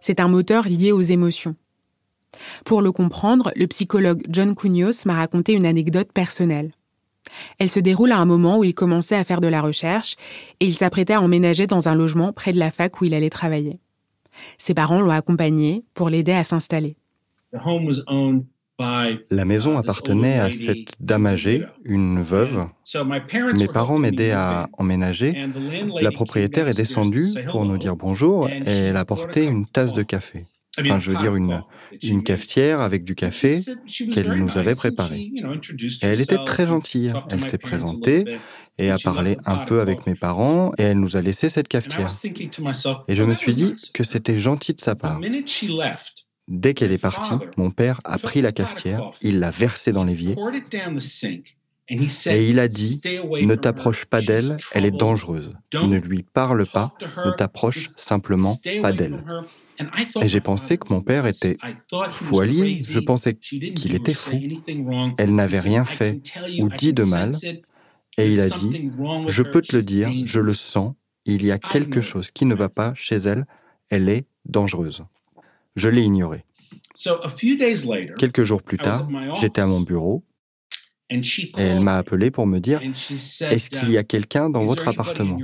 [0.01, 1.55] C'est un moteur lié aux émotions.
[2.65, 6.73] Pour le comprendre, le psychologue John Cunios m'a raconté une anecdote personnelle.
[7.57, 10.17] Elle se déroule à un moment où il commençait à faire de la recherche
[10.59, 13.29] et il s'apprêtait à emménager dans un logement près de la fac où il allait
[13.29, 13.79] travailler.
[14.57, 16.97] Ses parents l'ont accompagné pour l'aider à s'installer.
[18.79, 22.67] La maison appartenait à cette dame âgée, une veuve.
[23.53, 25.47] Mes parents m'aidaient à emménager.
[26.01, 30.03] La propriétaire est descendue pour nous dire bonjour et elle a apporté une tasse de
[30.03, 30.45] café.
[30.77, 33.61] Enfin, je veux dire une, cafetière avec du café
[34.11, 35.31] qu'elle nous avait préparé.
[36.01, 37.13] Elle était très gentille.
[37.29, 38.25] Elle s'est présentée
[38.77, 42.11] et a parlé un peu avec mes parents et elle nous a laissé cette cafetière.
[43.07, 45.21] Et je me suis dit que c'était gentil de sa part.
[46.47, 50.35] Dès qu'elle est partie, mon père a pris la cafetière, il l'a versée dans l'évier
[51.89, 55.53] et il a dit, ne t'approche pas d'elle, elle est dangereuse.
[55.73, 56.93] Ne lui parle pas,
[57.25, 59.23] ne t'approche simplement pas d'elle.
[60.21, 61.57] Et j'ai pensé que mon père était
[62.11, 64.39] fou allié, je pensais qu'il était fou.
[65.17, 66.21] Elle n'avait rien fait
[66.59, 67.31] ou dit de mal,
[68.17, 68.91] et il a dit,
[69.27, 70.93] je peux te le dire, je le sens,
[71.25, 73.45] il y a quelque chose qui ne va pas chez elle,
[73.89, 75.03] elle est dangereuse.
[75.75, 76.45] Je l'ai ignoré.
[78.17, 79.07] Quelques jours plus tard,
[79.39, 80.23] j'étais à mon bureau
[81.09, 81.21] et
[81.57, 85.39] elle m'a appelé pour me dire Est-ce qu'il y a quelqu'un dans votre appartement?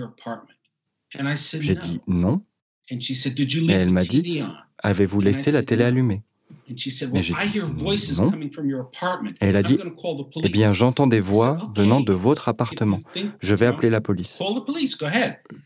[1.59, 2.41] J'ai dit non.
[2.89, 2.97] Et
[3.71, 4.43] elle m'a dit
[4.79, 6.23] Avez-vous laissé la télé allumée?
[6.69, 6.75] Et
[7.21, 7.59] j'ai dit
[8.17, 8.31] non.
[9.41, 9.77] Et elle a dit,
[10.43, 12.99] eh bien, j'entends des voix venant de votre appartement.
[13.39, 14.39] Je vais appeler la police.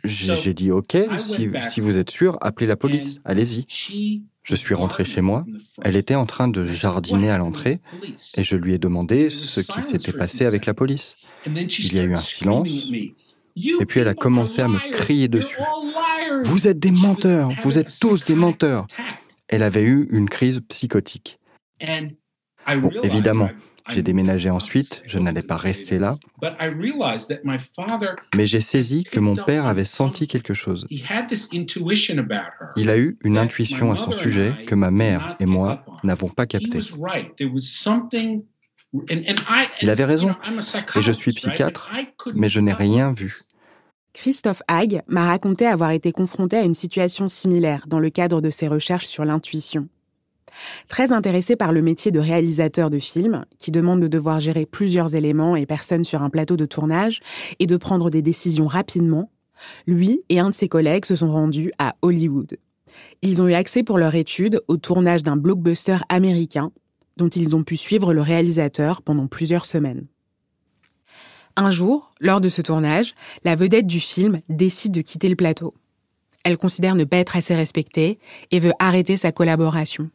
[0.04, 3.20] J'ai dit, OK, si, si vous êtes sûr, appelez la police.
[3.24, 3.66] Allez-y.
[4.46, 5.46] Je suis rentré chez moi.
[5.82, 7.82] Elle était en train de jardiner à l'entrée
[8.38, 11.16] et je lui ai demandé ce qui s'était passé avec la police.
[11.46, 12.70] Il y a eu un silence.
[13.58, 15.58] Et puis elle a commencé à me crier dessus.
[16.44, 18.88] Vous êtes des menteurs, vous êtes tous des menteurs
[19.48, 21.40] elle avait eu une crise psychotique.
[21.80, 23.50] Bon, évidemment,
[23.90, 26.18] j'ai déménagé ensuite, je n'allais pas rester là,
[28.36, 30.88] mais j'ai saisi que mon père avait senti quelque chose.
[32.76, 36.46] Il a eu une intuition à son sujet que ma mère et moi n'avons pas
[36.46, 36.80] captée.
[39.82, 40.36] Il avait raison,
[40.96, 41.92] et je suis psychiatre,
[42.34, 43.42] mais je n'ai rien vu.
[44.14, 48.50] Christophe Hague m'a raconté avoir été confronté à une situation similaire dans le cadre de
[48.50, 49.90] ses recherches sur l'intuition.
[50.88, 55.16] Très intéressé par le métier de réalisateur de films, qui demande de devoir gérer plusieurs
[55.16, 57.20] éléments et personnes sur un plateau de tournage
[57.60, 59.30] et de prendre des décisions rapidement,
[59.88, 62.58] lui et un de ses collègues se sont rendus à Hollywood.
[63.22, 66.72] Ils ont eu accès pour leur étude au tournage d'un blockbuster américain
[67.18, 70.06] dont ils ont pu suivre le réalisateur pendant plusieurs semaines.
[71.56, 73.16] Un jour, lors de ce tournage,
[73.46, 75.74] la vedette du film décide de quitter le plateau.
[76.44, 78.20] Elle considère ne pas être assez respectée
[78.52, 80.10] et veut arrêter sa collaboration.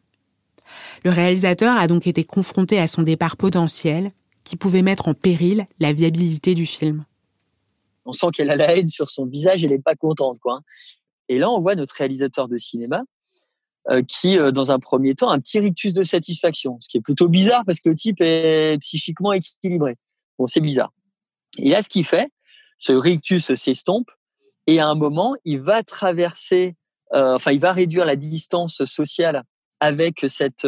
[1.05, 4.13] Le réalisateur a donc été confronté à son départ potentiel
[4.45, 7.05] qui pouvait mettre en péril la viabilité du film.
[8.05, 10.39] On sent qu'elle a la haine sur son visage, elle n'est pas contente.
[10.41, 10.61] quoi.
[11.29, 13.03] Et là, on voit notre réalisateur de cinéma
[13.89, 16.99] euh, qui, euh, dans un premier temps, a un petit rictus de satisfaction, ce qui
[16.99, 19.97] est plutôt bizarre parce que le type est psychiquement équilibré.
[20.39, 20.93] Bon, c'est bizarre.
[21.59, 22.31] Et là, ce qu'il fait,
[22.79, 24.11] ce rictus s'estompe
[24.67, 26.77] et à un moment, il va traverser,
[27.13, 29.45] euh, enfin, il va réduire la distance sociale
[29.81, 30.67] avec cette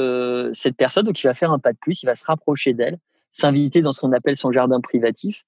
[0.52, 1.04] cette personne.
[1.04, 2.98] Donc, il va faire un pas de plus, il va se rapprocher d'elle,
[3.30, 5.44] s'inviter dans ce qu'on appelle son jardin privatif.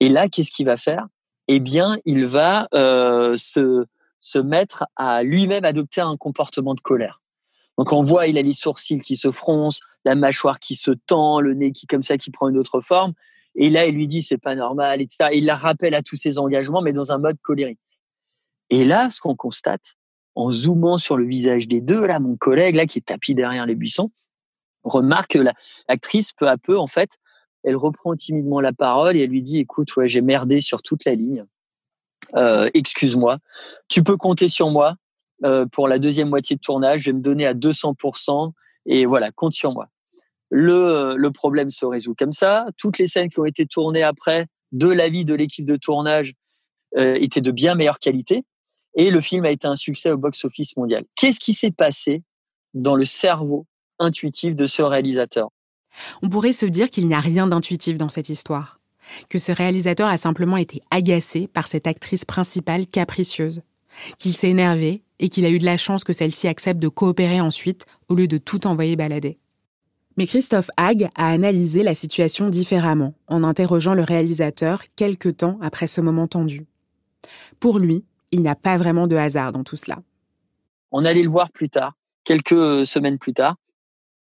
[0.00, 1.06] Et là, qu'est-ce qu'il va faire?
[1.48, 3.86] Eh bien, il va se
[4.22, 7.20] se mettre à lui-même adopter un comportement de colère.
[7.76, 11.40] Donc on voit, il a les sourcils qui se froncent, la mâchoire qui se tend,
[11.40, 13.14] le nez qui comme ça qui prend une autre forme.
[13.56, 15.30] Et là, il lui dit c'est pas normal, etc.
[15.32, 17.80] il la rappelle à tous ses engagements, mais dans un mode colérique.
[18.70, 19.96] Et là, ce qu'on constate,
[20.34, 23.66] en zoomant sur le visage des deux, là, mon collègue là qui est tapis derrière
[23.66, 24.10] les buissons,
[24.84, 25.44] remarque que
[25.88, 27.18] l'actrice peu à peu, en fait,
[27.64, 31.04] elle reprend timidement la parole et elle lui dit écoute, ouais, j'ai merdé sur toute
[31.04, 31.44] la ligne.
[32.34, 33.38] Euh, excuse-moi,
[33.88, 34.96] tu peux compter sur moi
[35.44, 38.52] euh, pour la deuxième moitié de tournage, je vais me donner à 200%
[38.86, 39.88] et voilà, compte sur moi.
[40.50, 42.66] Le, euh, le problème se résout comme ça.
[42.78, 46.34] Toutes les scènes qui ont été tournées après, de l'avis de l'équipe de tournage,
[46.94, 48.44] étaient de bien meilleure qualité
[48.94, 51.04] et le film a été un succès au box-office mondial.
[51.16, 52.22] Qu'est-ce qui s'est passé
[52.74, 53.66] dans le cerveau
[53.98, 55.48] intuitif de ce réalisateur?
[56.22, 58.80] On pourrait se dire qu'il n'y a rien d'intuitif dans cette histoire
[59.28, 63.62] que ce réalisateur a simplement été agacé par cette actrice principale capricieuse,
[64.18, 67.40] qu'il s'est énervé et qu'il a eu de la chance que celle-ci accepte de coopérer
[67.40, 69.38] ensuite au lieu de tout envoyer balader.
[70.16, 75.86] Mais Christophe Hague a analysé la situation différemment en interrogeant le réalisateur quelque temps après
[75.86, 76.66] ce moment tendu.
[77.60, 79.98] Pour lui, il n'y a pas vraiment de hasard dans tout cela.
[80.90, 83.56] On allait le voir plus tard, quelques semaines plus tard.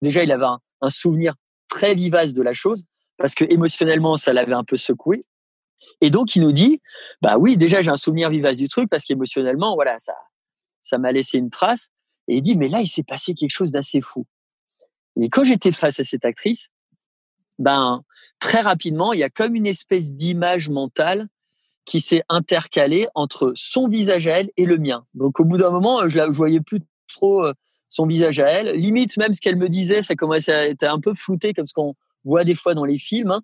[0.01, 1.35] Déjà, il avait un, un souvenir
[1.67, 2.83] très vivace de la chose
[3.17, 5.25] parce que émotionnellement, ça l'avait un peu secoué.
[6.01, 6.81] Et donc, il nous dit,
[7.21, 10.15] bah oui, déjà, j'ai un souvenir vivace du truc parce qu'émotionnellement, voilà, ça,
[10.81, 11.89] ça m'a laissé une trace.
[12.27, 14.25] Et il dit, mais là, il s'est passé quelque chose d'assez fou.
[15.19, 16.69] Et quand j'étais face à cette actrice,
[17.59, 18.03] ben,
[18.39, 21.27] très rapidement, il y a comme une espèce d'image mentale
[21.91, 25.05] qui s'est intercalée entre son visage à elle et le mien.
[25.13, 26.79] Donc, au bout d'un moment, je, ne voyais plus
[27.13, 27.53] trop euh,
[27.89, 28.77] son visage à elle.
[28.77, 31.73] Limite, même ce qu'elle me disait, ça commençait à être un peu flouté, comme ce
[31.73, 33.31] qu'on voit des fois dans les films.
[33.31, 33.41] Hein.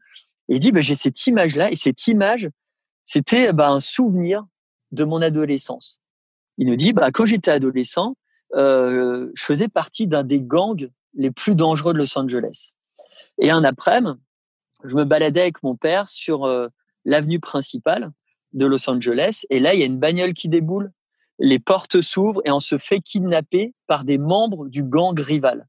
[0.48, 2.50] et il dit, bah, j'ai cette image-là, et cette image,
[3.04, 4.46] c'était bah, un souvenir
[4.94, 6.00] de mon adolescence.
[6.58, 8.16] Il nous dit, bah, quand j'étais adolescent,
[8.56, 12.72] euh, je faisais partie d'un des gangs les plus dangereux de Los Angeles.
[13.40, 14.18] Et un après-midi,
[14.86, 16.70] je me baladais avec mon père sur euh,
[17.04, 18.14] l'avenue principale
[18.54, 20.92] de Los Angeles, et là, il y a une bagnole qui déboule,
[21.40, 25.68] les portes s'ouvrent, et on se fait kidnapper par des membres du gang rival.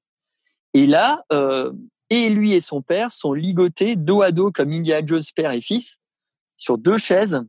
[0.74, 1.72] Et là, euh,
[2.10, 5.60] et lui et son père sont ligotés dos à dos comme Indiana Jones père et
[5.60, 5.98] fils
[6.56, 7.44] sur deux chaises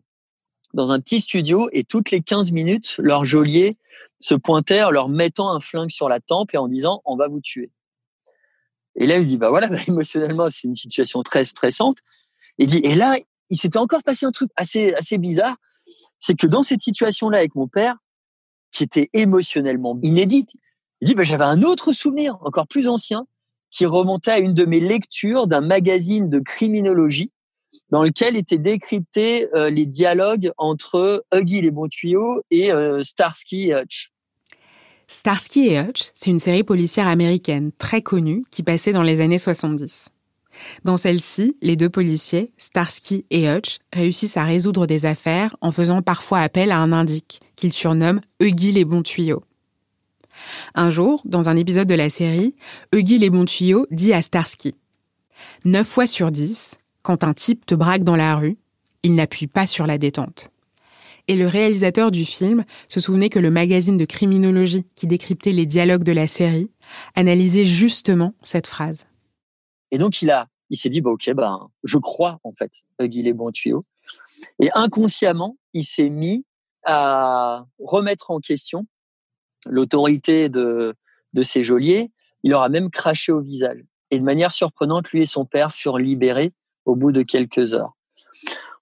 [0.73, 3.77] dans un petit studio et toutes les 15 minutes, leur geôlier
[4.19, 7.39] se pointait leur mettant un flingue sur la tempe et en disant on va vous
[7.39, 7.71] tuer.
[8.95, 11.97] Et là, il dit bah voilà, bah, émotionnellement, c'est une situation très stressante.
[12.57, 13.17] Il dit et là,
[13.49, 15.57] il s'était encore passé un truc assez assez bizarre,
[16.17, 17.95] c'est que dans cette situation-là avec mon père,
[18.71, 20.51] qui était émotionnellement inédite,
[21.01, 23.25] il dit bah, j'avais un autre souvenir encore plus ancien
[23.71, 27.31] qui remontait à une de mes lectures d'un magazine de criminologie
[27.91, 33.69] dans lequel étaient décryptés euh, les dialogues entre Huggy les bons tuyaux et euh, Starsky
[33.69, 34.11] et Hutch.
[35.07, 39.39] Starsky et Hutch, c'est une série policière américaine très connue qui passait dans les années
[39.39, 40.09] 70.
[40.83, 46.01] Dans celle-ci, les deux policiers, Starsky et Hutch, réussissent à résoudre des affaires en faisant
[46.01, 49.43] parfois appel à un indique qu'ils surnomment Huggy les bons tuyaux.
[50.75, 52.55] Un jour, dans un épisode de la série,
[52.93, 54.75] Huggy les bons tuyaux dit à Starsky
[55.65, 58.57] Neuf fois sur dix, quand un type te braque dans la rue,
[59.03, 60.51] il n'appuie pas sur la détente.
[61.27, 65.65] Et le réalisateur du film se souvenait que le magazine de criminologie qui décryptait les
[65.65, 66.71] dialogues de la série
[67.15, 69.08] analysait justement cette phrase.
[69.91, 73.23] Et donc il a, il s'est dit bah ok ben je crois en fait Huggy
[73.23, 73.85] les bons tuyaux.
[74.59, 76.45] Et inconsciemment il s'est mis
[76.85, 78.87] à remettre en question
[79.65, 80.95] l'autorité de,
[81.33, 82.11] de ses geôliers,
[82.43, 83.81] il leur a même craché au visage.
[84.11, 86.53] Et de manière surprenante, lui et son père furent libérés
[86.85, 87.93] au bout de quelques heures.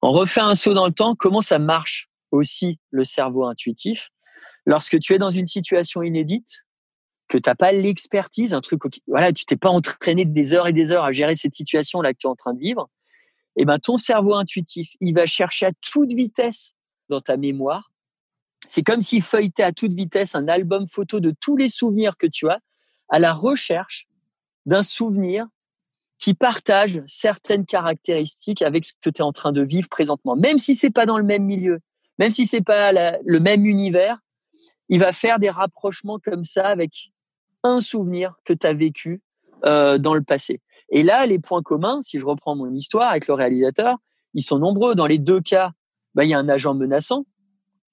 [0.01, 4.11] On refait un saut dans le temps, comment ça marche aussi le cerveau intuitif?
[4.65, 6.65] Lorsque tu es dans une situation inédite,
[7.28, 10.73] que tu n'as pas l'expertise, un truc, voilà, tu t'es pas entraîné des heures et
[10.73, 12.89] des heures à gérer cette situation-là que tu es en train de vivre,
[13.55, 16.75] et eh ben ton cerveau intuitif, il va chercher à toute vitesse
[17.09, 17.91] dans ta mémoire
[18.67, 22.28] c'est comme s'il feuilletait à toute vitesse un album photo de tous les souvenirs que
[22.28, 22.59] tu as
[23.09, 24.07] à la recherche
[24.65, 25.47] d'un souvenir
[26.19, 30.36] qui partage certaines caractéristiques avec ce que tu es en train de vivre présentement.
[30.36, 31.80] Même si c'est pas dans le même milieu,
[32.17, 34.19] même si c'est pas le même univers,
[34.89, 37.11] il va faire des rapprochements comme ça avec
[37.64, 39.22] un souvenir que tu as vécu
[39.66, 40.62] euh, dans le passé.
[40.89, 43.97] Et là, les points communs, si je reprends mon histoire avec le réalisateur,
[44.34, 44.95] ils sont nombreux.
[44.95, 45.72] Dans les deux cas,
[46.16, 47.26] bah, il y a un agent menaçant.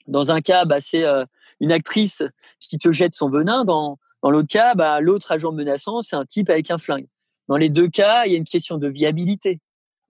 [0.07, 1.25] Dans un cas, bah, c'est euh,
[1.61, 2.23] une actrice
[2.61, 3.65] qui te jette son venin.
[3.65, 7.07] Dans, dans l'autre cas, bah, l'autre agent menaçant, c'est un type avec un flingue.
[7.49, 9.61] Dans les deux cas, il y a une question de viabilité.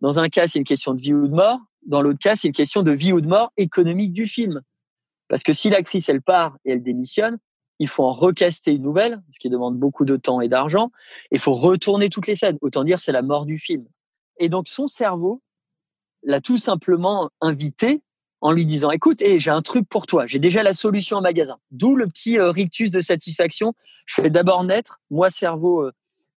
[0.01, 1.59] Dans un cas, c'est une question de vie ou de mort.
[1.87, 4.61] Dans l'autre cas, c'est une question de vie ou de mort économique du film.
[5.29, 7.39] Parce que si l'actrice, elle part et elle démissionne,
[7.79, 10.91] il faut en recaster une nouvelle, ce qui demande beaucoup de temps et d'argent.
[11.31, 12.59] Il faut retourner toutes les scènes.
[12.61, 13.85] Autant dire, c'est la mort du film.
[14.39, 15.43] Et donc, son cerveau
[16.23, 18.03] l'a tout simplement invité
[18.41, 20.27] en lui disant, écoute, j'ai un truc pour toi.
[20.27, 21.59] J'ai déjà la solution en magasin.
[21.71, 23.75] D'où le petit euh, rictus de satisfaction.
[24.05, 25.93] Je fais d'abord naître, moi, cerveau euh,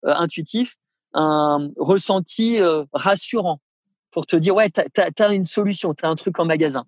[0.05, 0.75] euh, intuitif,
[1.13, 2.59] un ressenti
[2.93, 3.59] rassurant
[4.11, 6.86] pour te dire, ouais, tu as, une solution, tu as un truc en magasin.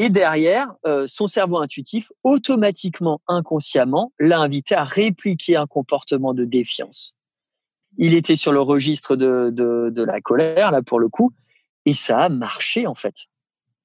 [0.00, 6.44] Et derrière, euh, son cerveau intuitif, automatiquement, inconsciemment, l'a invité à répliquer un comportement de
[6.44, 7.16] défiance.
[7.96, 11.32] Il était sur le registre de, de, la colère, là, pour le coup,
[11.84, 13.14] et ça a marché, en fait.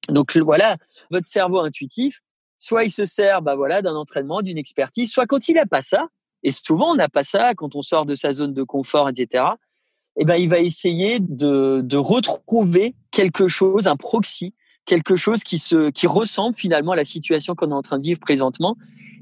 [0.08, 0.76] Donc voilà,
[1.10, 2.20] votre cerveau intuitif,
[2.58, 5.82] soit il se sert bah voilà, d'un entraînement, d'une expertise, soit quand il n'a pas
[5.82, 6.06] ça,
[6.44, 9.46] et souvent on n'a pas ça quand on sort de sa zone de confort, etc.,
[10.16, 14.54] eh ben, il va essayer de, de retrouver quelque chose, un proxy,
[14.86, 18.04] quelque chose qui, se, qui ressemble finalement à la situation qu'on est en train de
[18.04, 18.76] vivre présentement.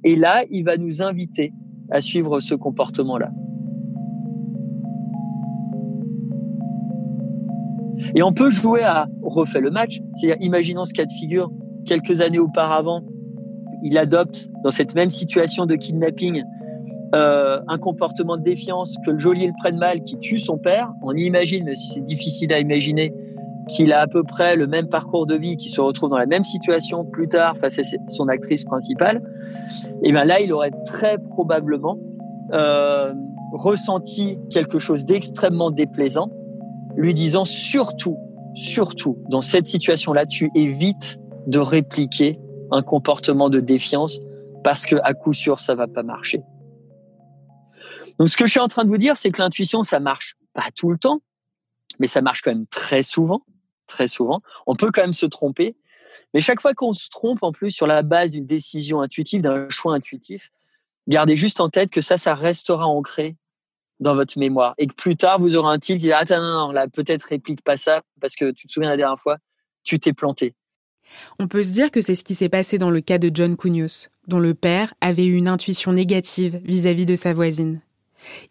[0.04, 1.52] Et là, il va nous inviter
[1.90, 3.30] à suivre ce comportement-là.
[8.14, 10.00] Et on peut jouer à refait le match.
[10.16, 11.50] C'est-à-dire, imaginons ce cas de figure,
[11.86, 13.02] quelques années auparavant,
[13.82, 16.42] il adopte dans cette même situation de kidnapping
[17.14, 20.90] euh, un comportement de défiance, que le geôlier le prenne mal, qui tue son père.
[21.02, 23.12] On imagine, c'est difficile à imaginer,
[23.68, 26.26] qu'il a à peu près le même parcours de vie, qu'il se retrouve dans la
[26.26, 29.22] même situation plus tard face à son actrice principale,
[30.02, 31.98] et bien là, il aurait très probablement
[32.52, 33.12] euh,
[33.52, 36.30] ressenti quelque chose d'extrêmement déplaisant,
[36.96, 38.18] lui disant surtout,
[38.54, 42.38] surtout, dans cette situation-là, tu évites de répliquer
[42.70, 44.20] un comportement de défiance
[44.64, 46.42] parce que à coup sûr, ça va pas marcher.
[48.18, 50.36] Donc, ce que je suis en train de vous dire, c'est que l'intuition, ça marche
[50.52, 51.20] pas tout le temps,
[51.98, 53.42] mais ça marche quand même très souvent
[53.86, 54.40] très souvent.
[54.66, 55.76] On peut quand même se tromper,
[56.34, 59.68] mais chaque fois qu'on se trompe en plus sur la base d'une décision intuitive, d'un
[59.68, 60.50] choix intuitif,
[61.08, 63.36] gardez juste en tête que ça, ça restera ancré
[64.00, 66.66] dans votre mémoire et que plus tard vous aurez un type qui dit attends non,
[66.66, 69.36] non là peut-être réplique pas ça parce que tu te souviens la dernière fois
[69.84, 70.54] tu t'es planté.
[71.38, 73.56] On peut se dire que c'est ce qui s'est passé dans le cas de John
[73.56, 77.80] Cunios, dont le père avait eu une intuition négative vis à -vis de sa voisine.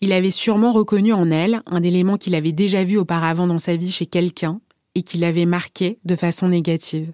[0.02, 3.78] Il avait sûrement reconnu en elle un élément qu'il avait déjà vu auparavant dans sa
[3.78, 4.60] vie chez quelqu'un
[4.96, 7.12] et qui l'avait marqué de façon négative.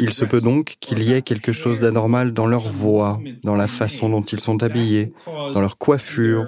[0.00, 3.68] Il se peut donc qu'il y ait quelque chose d'anormal dans leur voix, dans la
[3.68, 6.46] façon dont ils sont habillés, dans leur coiffure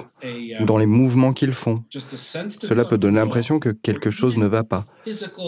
[0.60, 1.84] ou dans les mouvements qu'ils font.
[1.90, 4.86] Cela peut donner l'impression que quelque chose ne va pas,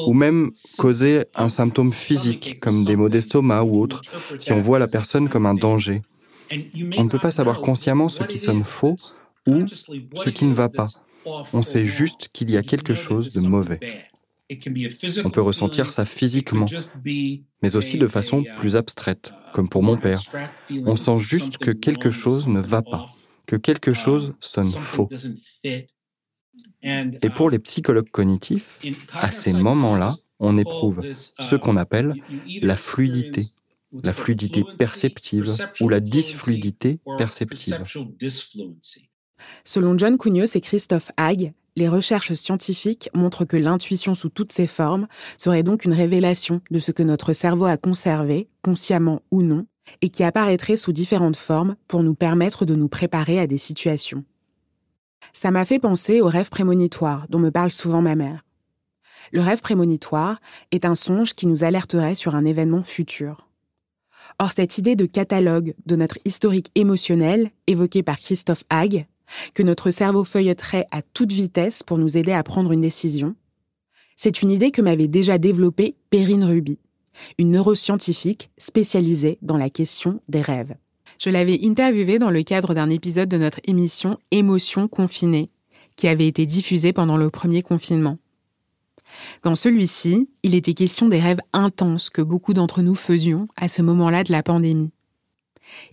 [0.07, 4.03] ou même causer un symptôme physique comme des maux d'estomac ou autre,
[4.39, 6.03] si on voit la personne comme un danger.
[6.97, 8.97] On ne peut pas savoir consciemment ce qui sonne faux
[9.47, 10.89] ou ce qui ne va pas.
[11.53, 13.81] On sait juste qu'il y a quelque chose de mauvais.
[15.25, 16.67] On peut ressentir ça physiquement,
[17.05, 20.23] mais aussi de façon plus abstraite, comme pour mon père.
[20.87, 23.09] On sent juste que quelque chose ne va pas,
[23.47, 25.09] que quelque chose sonne faux.
[26.83, 28.81] Et pour les psychologues cognitifs,
[29.13, 32.15] à ces moments-là, on éprouve ce qu'on appelle
[32.63, 33.45] la fluidité,
[34.03, 37.85] la fluidité perceptive ou la dysfluidité perceptive.
[39.65, 44.67] Selon John Cunios et Christophe Hague, les recherches scientifiques montrent que l'intuition sous toutes ses
[44.67, 45.07] formes
[45.39, 49.67] serait donc une révélation de ce que notre cerveau a conservé, consciemment ou non,
[50.03, 54.25] et qui apparaîtrait sous différentes formes pour nous permettre de nous préparer à des situations.
[55.33, 58.45] Ça m'a fait penser au rêve prémonitoire dont me parle souvent ma mère.
[59.33, 60.41] Le rêve prémonitoire
[60.73, 63.49] est un songe qui nous alerterait sur un événement futur.
[64.39, 69.07] Or, cette idée de catalogue de notre historique émotionnel, évoquée par Christophe Hague,
[69.55, 73.35] que notre cerveau feuilletterait à toute vitesse pour nous aider à prendre une décision,
[74.17, 76.79] c'est une idée que m'avait déjà développée Perrine Ruby,
[77.39, 80.75] une neuroscientifique spécialisée dans la question des rêves.
[81.19, 85.51] Je l'avais interviewée dans le cadre d'un épisode de notre émission Émotions confinées,
[85.97, 88.19] qui avait été diffusée pendant le premier confinement.
[89.43, 93.83] Dans celui-ci, il était question des rêves intenses que beaucoup d'entre nous faisions à ce
[93.83, 94.91] moment-là de la pandémie.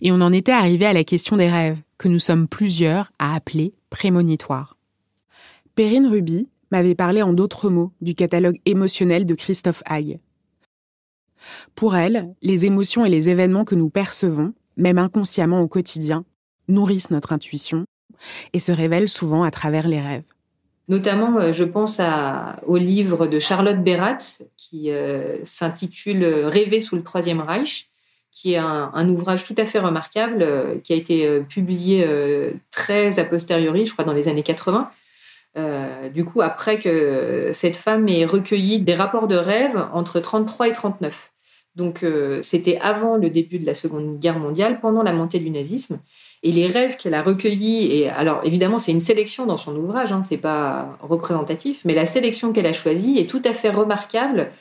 [0.00, 3.34] Et on en était arrivé à la question des rêves, que nous sommes plusieurs à
[3.34, 4.76] appeler prémonitoires.
[5.74, 10.18] Perrine Ruby m'avait parlé en d'autres mots du catalogue émotionnel de Christophe Hague.
[11.74, 16.24] Pour elle, les émotions et les événements que nous percevons, même inconsciemment au quotidien,
[16.68, 17.84] nourrissent notre intuition
[18.52, 20.24] et se révèlent souvent à travers les rêves.
[20.88, 22.00] Notamment, euh, je pense
[22.66, 27.90] au livre de Charlotte Beratz qui euh, s'intitule Rêver sous le Troisième Reich,
[28.40, 32.06] qui est un, ouvrage tout à fait remarquable, euh, qui a été publié
[32.70, 34.90] très a posteriori, je crois dans les années 80.
[36.14, 40.72] du coup, après que cette femme ait recueilli des rapports de rêves entre 33 et
[40.72, 41.32] 39.
[41.74, 42.04] Donc,
[42.42, 45.98] c'était avant le début de la Seconde Guerre mondiale, pendant la montée du nazisme.
[46.42, 50.12] Et les rêves qu'elle a recueillis, et alors évidemment c'est une sélection dans son ouvrage,
[50.12, 54.52] hein, c'est pas représentatif, mais la sélection qu'elle a choisie est tout à fait remarquable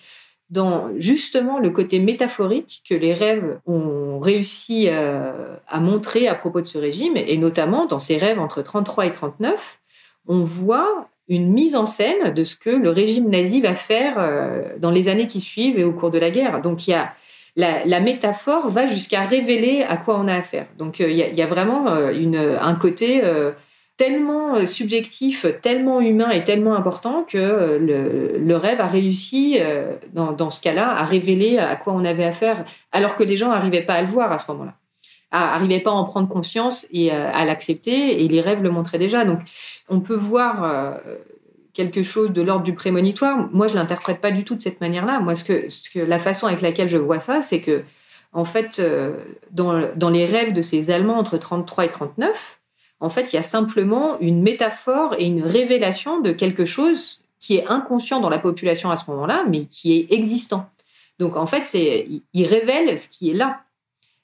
[0.49, 6.61] dans justement le côté métaphorique que les rêves ont réussi euh, à montrer à propos
[6.61, 9.79] de ce régime, et notamment dans ces rêves entre 33 et 39,
[10.27, 14.77] on voit une mise en scène de ce que le régime nazi va faire euh,
[14.79, 16.61] dans les années qui suivent et au cours de la guerre.
[16.61, 17.13] Donc il y a
[17.57, 20.67] la, métaphore va jusqu'à révéler à quoi on a affaire.
[20.77, 23.21] Donc euh, il y, a vraiment euh, un côté
[23.97, 29.59] tellement subjectif, tellement humain et tellement important que le, rêve a réussi,
[30.13, 33.81] dans, ce cas-là, à révéler à quoi on avait affaire, alors que les gens n'arrivaient
[33.81, 34.75] pas à le voir à ce moment-là,
[35.33, 39.25] n'arrivaient pas à en prendre conscience et à l'accepter, et les rêves le montraient déjà.
[39.25, 39.39] Donc
[39.89, 40.99] on peut voir
[41.77, 43.49] quelque chose de l'ordre du prémonitoire.
[43.53, 45.19] Moi, je l'interprète pas du tout de cette manière-là.
[45.19, 47.83] Moi, ce que, la façon avec laquelle je vois ça, c'est que,
[48.33, 49.11] en fait, euh,
[49.51, 52.56] dans, dans, les rêves de ces Allemands entre 33 et 39,
[52.99, 57.57] en fait, il y a simplement une métaphore et une révélation de quelque chose qui
[57.57, 60.69] est inconscient dans la population à ce moment-là, mais qui est existant.
[61.19, 63.61] Donc, en fait, il révèle ce qui est là.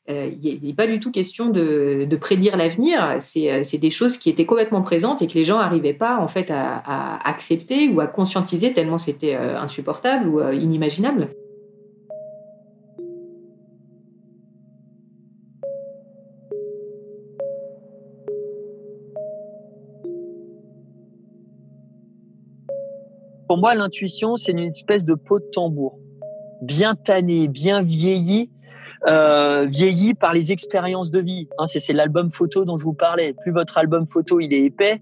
[0.09, 3.03] Euh, il n'est pas du tout question de, prédire l'avenir.
[3.03, 6.27] Euh, c'est des choses qui étaient complètement présentes et que les gens n'arrivaient pas en
[6.27, 11.29] fait à, accepter ou à conscientiser tellement c'était euh, insupportable ou inimaginable.
[23.47, 25.99] Pour moi, l'intuition, c'est une espèce de peau de tambour,
[26.61, 28.49] bien tannée, bien vieillie,
[29.07, 31.47] euh, vieilli par les expériences de vie.
[31.57, 33.33] Hein, c'est l'album photo dont je vous parlais.
[33.33, 35.01] Plus votre album photo il est épais,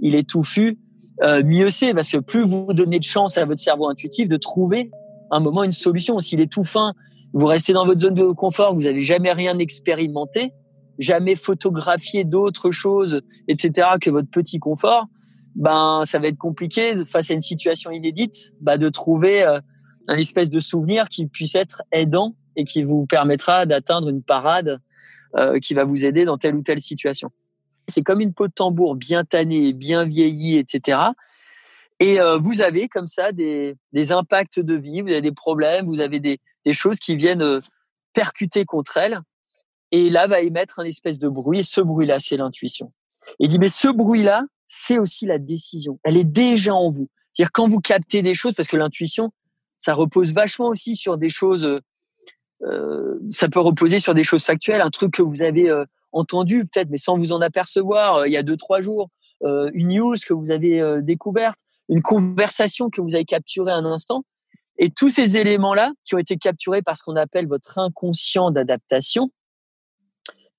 [0.00, 0.78] il est touffu,
[1.22, 4.36] euh, mieux c'est parce que plus vous donnez de chance à votre cerveau intuitif de
[4.36, 4.90] trouver
[5.30, 6.18] un moment une solution.
[6.20, 6.94] S'il est tout fin,
[7.32, 10.52] vous restez dans votre zone de confort, vous n'avez jamais rien expérimenté,
[10.98, 13.88] jamais photographié d'autres choses, etc.
[14.00, 15.06] que votre petit confort.
[15.54, 19.60] Ben, ça va être compliqué face à une situation inédite, bah, de trouver euh,
[20.08, 24.80] un espèce de souvenir qui puisse être aidant et qui vous permettra d'atteindre une parade
[25.36, 27.30] euh, qui va vous aider dans telle ou telle situation.
[27.88, 30.98] C'est comme une peau de tambour bien tannée, bien vieillie, etc.
[32.00, 35.86] Et euh, vous avez comme ça des, des, impacts de vie, vous avez des problèmes,
[35.86, 37.60] vous avez des, des choses qui viennent euh,
[38.12, 39.20] percuter contre elle.
[39.90, 41.60] Et là va émettre un espèce de bruit.
[41.60, 42.92] Et ce bruit-là, c'est l'intuition.
[43.38, 44.42] Il dit, mais ce bruit-là,
[44.74, 45.98] c'est aussi la décision.
[46.02, 47.08] Elle est déjà en vous.
[47.32, 49.32] C'est-à-dire quand vous captez des choses, parce que l'intuition,
[49.78, 51.80] ça repose vachement aussi sur des choses
[52.64, 56.64] euh, ça peut reposer sur des choses factuelles, un truc que vous avez euh, entendu
[56.64, 59.08] peut-être, mais sans vous en apercevoir euh, il y a deux trois jours,
[59.44, 61.58] une news que vous avez découverte,
[61.88, 64.24] une conversation que vous avez capturée un instant.
[64.78, 69.32] Et tous ces éléments-là qui ont été capturés par ce qu'on appelle votre inconscient d'adaptation,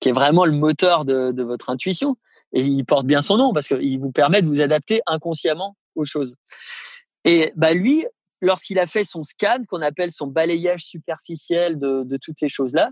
[0.00, 2.18] qui est vraiment le moteur de, votre intuition,
[2.54, 6.04] et il porte bien son nom parce qu'il vous permet de vous adapter inconsciemment aux
[6.04, 6.36] choses.
[7.24, 8.06] Et bah lui,
[8.40, 12.90] lorsqu'il a fait son scan, qu'on appelle son balayage superficiel de, toutes ces choses-là,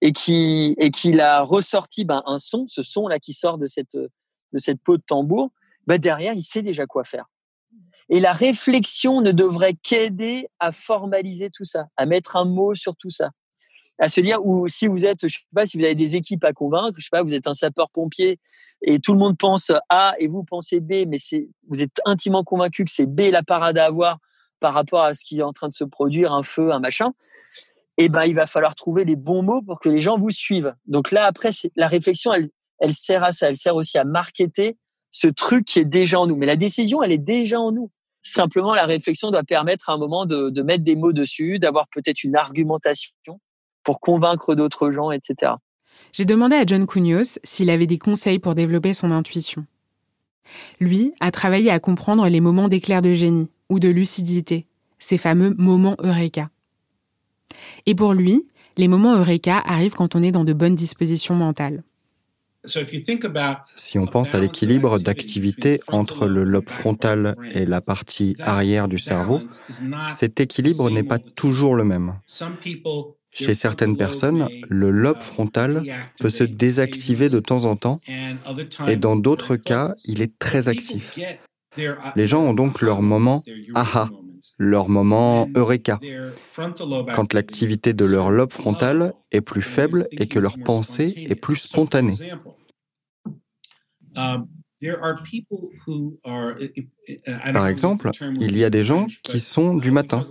[0.00, 3.96] et qui et qu'il a ressorti ben, un son, ce son-là qui sort de cette
[3.96, 5.50] de cette peau de tambour,
[5.86, 7.26] ben derrière, il sait déjà quoi faire.
[8.08, 12.96] Et la réflexion ne devrait qu'aider à formaliser tout ça, à mettre un mot sur
[12.96, 13.30] tout ça,
[13.98, 16.44] à se dire ou si vous êtes, je sais pas, si vous avez des équipes
[16.44, 18.38] à convaincre, je sais pas, vous êtes un sapeur-pompier
[18.82, 22.44] et tout le monde pense A et vous pensez B, mais c'est vous êtes intimement
[22.44, 24.18] convaincu que c'est B la parade à avoir
[24.60, 27.12] par rapport à ce qui est en train de se produire, un feu, un machin,
[27.96, 30.74] eh ben, il va falloir trouver les bons mots pour que les gens vous suivent.
[30.86, 33.48] Donc là, après, la réflexion, elle, elle sert à ça.
[33.48, 34.76] Elle sert aussi à marketer
[35.10, 36.36] ce truc qui est déjà en nous.
[36.36, 37.90] Mais la décision, elle est déjà en nous.
[38.20, 41.86] Simplement, la réflexion doit permettre à un moment de, de mettre des mots dessus, d'avoir
[41.88, 43.14] peut-être une argumentation
[43.88, 45.52] pour convaincre d'autres gens, etc.
[46.12, 49.64] J'ai demandé à John Cunios s'il avait des conseils pour développer son intuition.
[50.78, 54.66] Lui a travaillé à comprendre les moments d'éclair de génie, ou de lucidité,
[54.98, 56.50] ces fameux moments Eureka.
[57.86, 61.82] Et pour lui, les moments Eureka arrivent quand on est dans de bonnes dispositions mentales.
[63.76, 68.98] Si on pense à l'équilibre d'activité entre le lobe frontal et la partie arrière du
[68.98, 69.40] cerveau,
[70.14, 72.16] cet équilibre n'est pas toujours le même.
[73.30, 75.84] Chez certaines personnes, le lobe frontal
[76.18, 78.00] peut se désactiver de temps en temps
[78.86, 81.18] et dans d'autres cas, il est très actif.
[82.16, 84.10] Les gens ont donc leur moment aha,
[84.58, 86.00] leur moment eureka,
[87.14, 91.56] quand l'activité de leur lobe frontal est plus faible et que leur pensée est plus
[91.56, 92.16] spontanée.
[97.52, 98.10] Par exemple,
[98.40, 100.26] il y a des gens qui sont du matin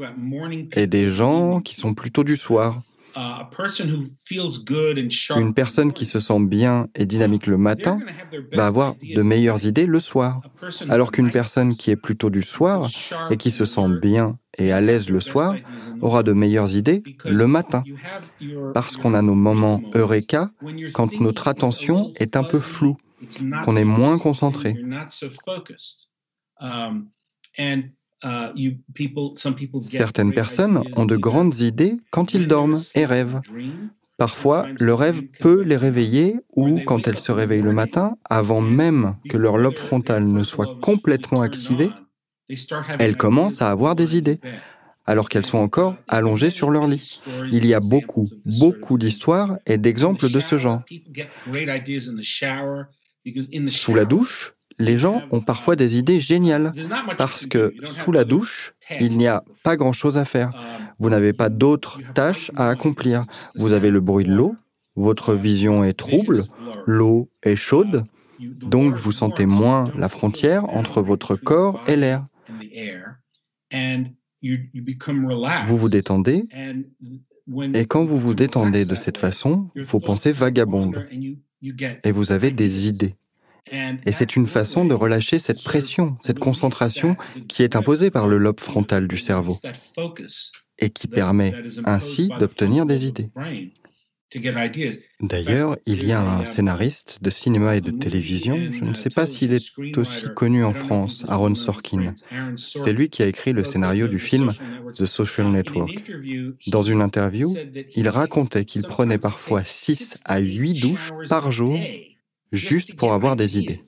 [0.74, 2.82] et des gens qui sont plutôt du soir.
[5.36, 8.00] Une personne qui se sent bien et dynamique le matin
[8.54, 10.42] va avoir de meilleures idées le soir,
[10.88, 12.88] alors qu'une personne qui est plutôt du soir
[13.32, 15.56] et qui se sent bien et à l'aise le soir
[16.02, 17.84] aura de meilleures idées le matin,
[18.74, 20.52] parce qu'on a nos moments eureka
[20.94, 22.98] quand notre attention est un peu floue,
[23.64, 24.76] qu'on est moins concentré.
[29.82, 33.42] Certaines personnes ont de grandes idées quand ils dorment et rêvent.
[34.18, 39.16] Parfois, le rêve peut les réveiller ou, quand elles se réveillent le matin, avant même
[39.30, 41.92] que leur lobe frontal ne soit complètement activé,
[42.98, 44.40] elles commencent à avoir des idées,
[45.06, 47.22] alors qu'elles sont encore allongées sur leur lit.
[47.52, 50.82] Il y a beaucoup, beaucoup d'histoires et d'exemples de ce genre.
[53.70, 56.74] Sous la douche, les gens ont parfois des idées géniales.
[57.18, 60.52] Parce que sous la douche, il n'y a pas grand-chose à faire.
[61.00, 63.26] Vous n'avez pas d'autres tâches à accomplir.
[63.56, 64.56] Vous avez le bruit de l'eau,
[64.96, 66.46] votre vision est trouble,
[66.86, 68.04] l'eau est chaude,
[68.40, 72.26] donc vous sentez moins la frontière entre votre corps et l'air.
[75.66, 76.46] Vous vous détendez
[77.74, 81.08] et quand vous vous détendez de cette façon, vos pensées vagabondent
[81.62, 83.16] et vous avez des idées.
[84.06, 87.18] Et c'est une façon de relâcher cette pression, cette concentration
[87.50, 89.58] qui est imposée par le lobe frontal du cerveau
[90.80, 91.54] et qui permet
[91.86, 93.30] ainsi d'obtenir des idées.
[95.22, 99.26] D'ailleurs, il y a un scénariste de cinéma et de télévision, je ne sais pas
[99.26, 102.14] s'il est aussi connu en France, Aaron Sorkin.
[102.58, 104.54] C'est lui qui a écrit le scénario du film
[104.94, 106.12] The Social Network.
[106.68, 107.56] Dans une interview,
[107.96, 111.80] il racontait qu'il prenait parfois 6 à 8 douches par jour
[112.52, 113.82] juste pour avoir des idées.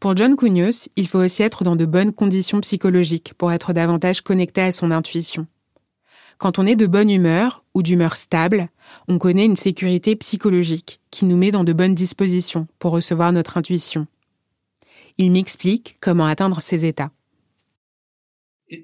[0.00, 4.20] Pour John Cunios, il faut aussi être dans de bonnes conditions psychologiques pour être davantage
[4.20, 5.46] connecté à son intuition.
[6.38, 8.68] Quand on est de bonne humeur ou d'humeur stable,
[9.08, 13.58] on connaît une sécurité psychologique qui nous met dans de bonnes dispositions pour recevoir notre
[13.58, 14.06] intuition.
[15.18, 17.10] Il m'explique comment atteindre ces états.
[18.70, 18.76] Ce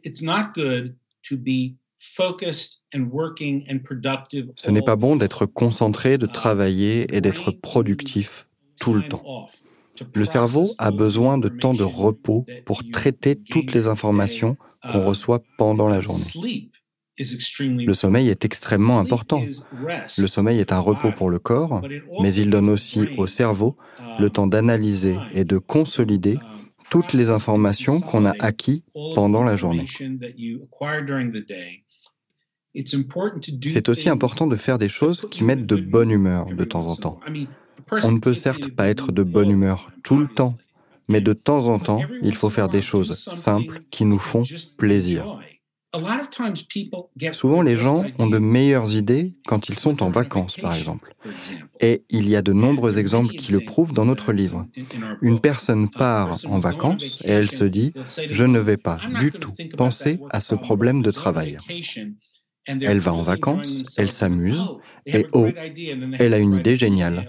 [4.70, 8.48] n'est pas bon d'être concentré, de travailler et d'être productif
[8.80, 9.48] tout le temps.
[10.12, 14.57] Le cerveau a besoin de temps de repos pour traiter toutes les informations
[14.90, 16.24] qu'on reçoit pendant la journée.
[17.18, 19.44] Le sommeil est extrêmement important.
[20.18, 21.82] Le sommeil est un repos pour le corps,
[22.20, 23.76] mais il donne aussi au cerveau
[24.18, 26.40] le temps d'analyser et de consolider um,
[26.90, 28.82] toutes les informations qu'on a acquises
[29.14, 29.86] pendant la journée.
[33.66, 36.96] C'est aussi important de faire des choses qui mettent de bonne humeur de temps en
[36.96, 37.20] temps.
[38.02, 40.56] On ne peut certes pas être de bonne humeur tout le temps,
[41.08, 44.42] mais de temps en temps, il faut faire des choses simples qui nous font
[44.76, 45.38] plaisir.
[47.32, 51.14] Souvent, les gens ont de meilleures idées quand ils sont en vacances, par exemple.
[51.80, 54.66] Et il y a de nombreux exemples qui le prouvent dans notre livre.
[55.22, 57.92] Une personne part en vacances et elle se dit,
[58.30, 61.59] je ne vais pas du tout penser à ce problème de travail.
[62.66, 64.64] Elle va en vacances, elle s'amuse,
[65.07, 65.49] et oh,
[66.18, 67.26] elle a une idée géniale.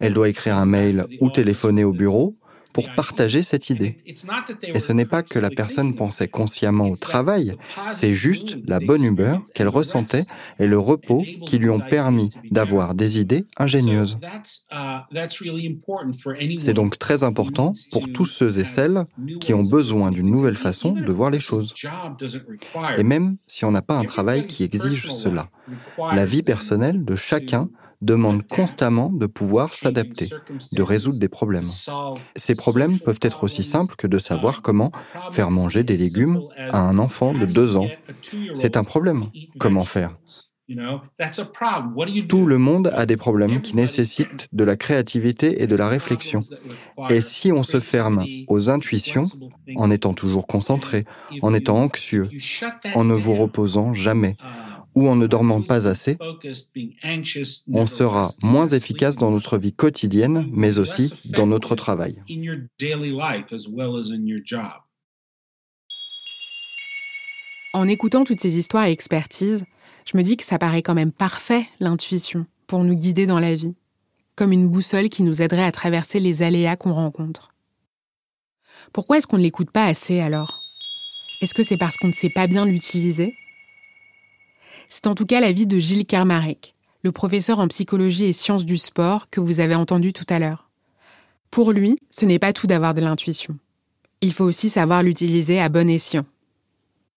[0.00, 2.36] Elle doit écrire un mail ou téléphoner au bureau
[2.72, 3.96] pour partager cette idée.
[4.62, 7.56] Et ce n'est pas que la personne pensait consciemment au travail,
[7.90, 10.24] c'est juste la bonne humeur qu'elle ressentait
[10.58, 14.18] et le repos qui lui ont permis d'avoir des idées ingénieuses.
[16.58, 19.04] C'est donc très important pour tous ceux et celles
[19.40, 21.74] qui ont besoin d'une nouvelle façon de voir les choses.
[22.96, 25.48] Et même si on n'a pas un travail qui exige cela,
[25.98, 27.68] la vie personnelle de chacun
[28.02, 30.28] demande constamment de pouvoir s'adapter,
[30.72, 31.70] de résoudre des problèmes.
[32.36, 34.92] Ces problèmes peuvent être aussi simples que de savoir comment
[35.30, 37.88] faire manger des légumes à un enfant de deux ans.
[38.54, 39.26] C'est un problème.
[39.58, 40.16] Comment faire?
[42.28, 46.40] tout le monde a des problèmes qui nécessitent de la créativité et de la réflexion.
[47.10, 49.24] Et si on se ferme aux intuitions,
[49.76, 51.04] en étant toujours concentré,
[51.42, 52.30] en étant anxieux,
[52.94, 54.36] en ne vous reposant jamais,
[54.94, 56.18] ou en ne dormant pas assez,
[57.72, 62.22] on sera moins efficace dans notre vie quotidienne, mais aussi dans notre travail.
[67.74, 69.64] En écoutant toutes ces histoires et expertises,
[70.04, 73.54] je me dis que ça paraît quand même parfait, l'intuition, pour nous guider dans la
[73.54, 73.74] vie,
[74.36, 77.54] comme une boussole qui nous aiderait à traverser les aléas qu'on rencontre.
[78.92, 80.60] Pourquoi est-ce qu'on ne l'écoute pas assez alors?
[81.40, 83.34] Est-ce que c'est parce qu'on ne sait pas bien l'utiliser?
[84.94, 88.76] C'est en tout cas l'avis de Gilles Kermarek, le professeur en psychologie et sciences du
[88.76, 90.68] sport que vous avez entendu tout à l'heure.
[91.50, 93.56] Pour lui, ce n'est pas tout d'avoir de l'intuition.
[94.20, 96.26] Il faut aussi savoir l'utiliser à bon escient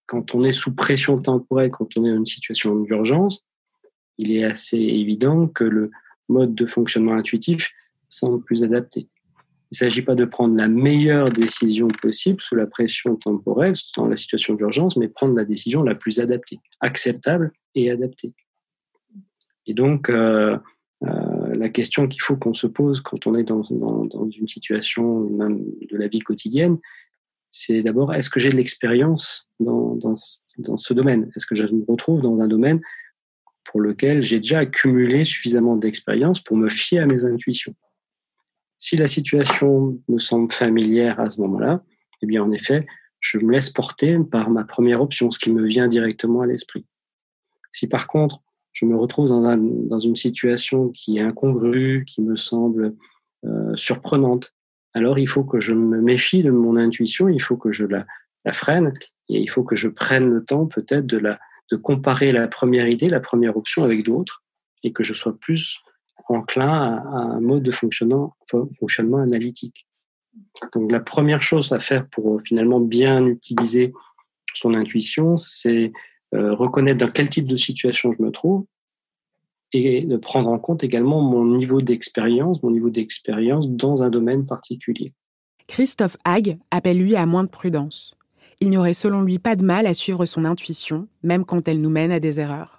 [0.06, 3.44] quand on est sous pression temporelle, quand on est dans une situation d'urgence,
[4.18, 5.92] il est assez évident que le
[6.30, 7.72] mode de fonctionnement intuitif
[8.08, 9.08] semble plus adapté.
[9.72, 14.08] Il ne s'agit pas de prendre la meilleure décision possible sous la pression temporelle, dans
[14.08, 18.34] la situation d'urgence, mais prendre la décision la plus adaptée, acceptable et adaptée.
[19.66, 20.58] Et donc, euh,
[21.04, 25.98] euh, la question qu'il faut qu'on se pose quand on est dans, une situation de
[25.98, 26.78] la vie quotidienne,
[27.52, 31.32] c'est d'abord, est-ce que j'ai de l'expérience dans, ce domaine?
[31.36, 32.82] Est-ce que je me retrouve dans un domaine
[33.64, 37.74] pour lequel j'ai déjà accumulé suffisamment d'expérience pour me fier à mes intuitions?
[38.78, 41.84] Si la situation me semble familière à ce moment-là,
[42.22, 42.86] eh bien, en effet,
[43.20, 46.86] je me laisse porter par ma première option, ce qui me vient directement à l'esprit.
[47.72, 52.22] Si par contre, je me retrouve dans, un, dans une situation qui est incongrue, qui
[52.22, 52.96] me semble
[53.46, 54.54] euh, surprenante,
[54.94, 58.06] alors il faut que je me méfie de mon intuition, il faut que je la,
[58.54, 58.94] freine
[59.28, 63.20] et il faut que je prenne le temps peut-être de comparer la première idée, la
[63.20, 64.44] première option avec d'autres
[64.84, 65.80] et que je sois plus
[66.28, 68.36] enclin à, un mode de fonctionnement,
[69.18, 69.88] analytique.
[70.74, 73.94] Donc la première chose à faire pour finalement bien utiliser
[74.54, 75.92] son intuition, c'est
[76.34, 78.66] euh, reconnaître dans quel type de situation je me trouve
[79.74, 84.46] et de prendre en compte également mon niveau d'expérience, mon niveau d'expérience dans un domaine
[84.46, 85.14] particulier.
[85.68, 88.16] Christophe Hague appelle lui à moins de prudence.
[88.62, 91.82] Il n'y aurait selon lui pas de mal à suivre son intuition, même quand elle
[91.82, 92.75] nous mène à des erreurs.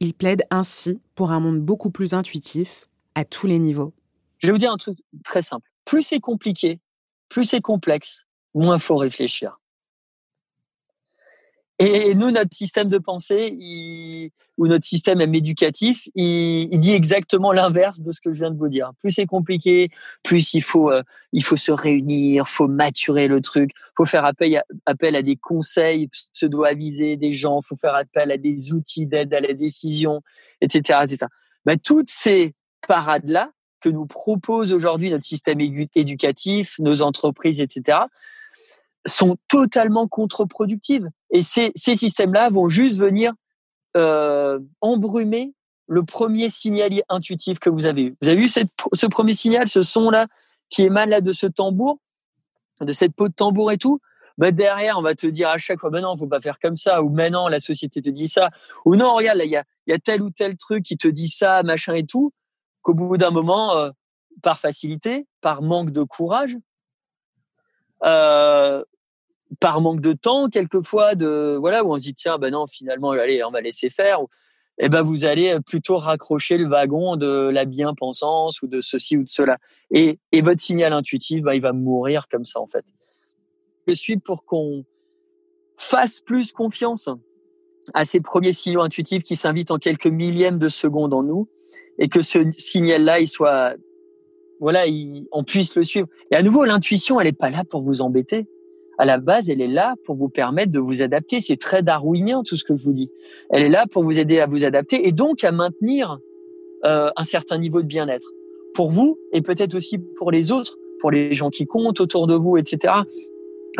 [0.00, 3.92] Il plaide ainsi pour un monde beaucoup plus intuitif, à tous les niveaux.
[4.38, 5.68] Je vais vous dire un truc très simple.
[5.84, 6.80] Plus c'est compliqué,
[7.28, 9.58] plus c'est complexe, moins faut réfléchir.
[11.78, 18.12] Et nous, notre système de pensée ou notre système éducatif, il, dit exactement l'inverse de
[18.12, 18.92] ce que je viens de vous dire.
[19.00, 19.90] Plus c'est compliqué,
[20.22, 21.02] plus il faut, euh,
[21.32, 25.36] il faut se réunir, faut maturer le truc, faut faire appel à, appel à des
[25.36, 30.22] conseils pseudo-avisés des gens, faut faire appel à des outils d'aide à la décision,
[30.60, 31.00] etc.
[31.02, 31.26] etc.
[31.64, 32.54] Ben, toutes ces
[32.86, 33.50] parades-là
[33.80, 37.98] que nous propose aujourd'hui notre système éducatif, nos entreprises, etc.,
[39.04, 41.08] sont totalement contre-productives.
[41.32, 43.32] Et ces, systèmes-là vont juste venir
[43.96, 45.54] euh, embrumer
[45.86, 48.16] le premier signal intuitif que vous avez eu.
[48.22, 50.26] Vous avez eu ce premier signal, ce son-là
[50.68, 51.98] qui émane là de ce tambour,
[52.80, 54.00] de cette peau de tambour et tout.
[54.38, 56.76] Bah derrière, on va te dire à chaque fois, ben non, faut pas faire comme
[56.76, 58.50] ça, ou maintenant la société te dit ça,
[58.86, 61.28] ou non, regarde, il y a, y a tel ou tel truc qui te dit
[61.28, 62.32] ça, machin et tout,
[62.80, 63.90] qu'au bout d'un moment, euh,
[64.42, 66.56] par facilité, par manque de courage,
[68.04, 68.82] euh,
[69.60, 73.10] par manque de temps, quelquefois, de voilà, où on se dit tiens, ben non, finalement,
[73.10, 74.20] allez, on va laisser faire.
[74.78, 79.24] Eh ben vous allez plutôt raccrocher le wagon de la bien-pensance ou de ceci ou
[79.24, 79.58] de cela.
[79.92, 82.84] Et, et votre signal intuitif, ben, il va mourir comme ça en fait.
[83.86, 84.84] Je suis pour qu'on
[85.76, 87.08] fasse plus confiance
[87.94, 91.48] à ces premiers signaux intuitifs qui s'invitent en quelques millièmes de seconde en nous
[91.98, 93.74] et que ce signal-là, il soit,
[94.60, 94.84] voilà,
[95.32, 96.08] on puisse le suivre.
[96.30, 98.48] Et à nouveau, l'intuition, elle n'est pas là pour vous embêter
[99.02, 101.40] à la base, elle est là pour vous permettre de vous adapter.
[101.40, 103.10] C'est très darwinien tout ce que je vous dis.
[103.50, 106.20] Elle est là pour vous aider à vous adapter et donc à maintenir
[106.84, 108.28] euh, un certain niveau de bien-être
[108.74, 112.36] pour vous et peut-être aussi pour les autres, pour les gens qui comptent autour de
[112.36, 112.94] vous, etc.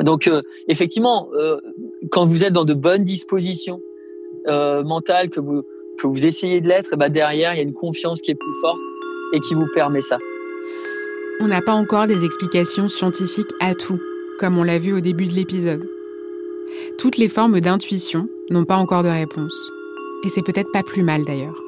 [0.00, 1.60] Donc euh, effectivement, euh,
[2.10, 3.80] quand vous êtes dans de bonnes dispositions
[4.44, 5.62] mentales, que vous
[6.00, 8.60] que vous essayez de l'être, bah derrière il y a une confiance qui est plus
[8.60, 8.80] forte
[9.34, 10.18] et qui vous permet ça.
[11.38, 14.00] On n'a pas encore des explications scientifiques à tout
[14.42, 15.88] comme on l'a vu au début de l'épisode.
[16.98, 19.70] Toutes les formes d'intuition n'ont pas encore de réponse.
[20.24, 21.62] Et c'est peut-être pas plus mal d'ailleurs.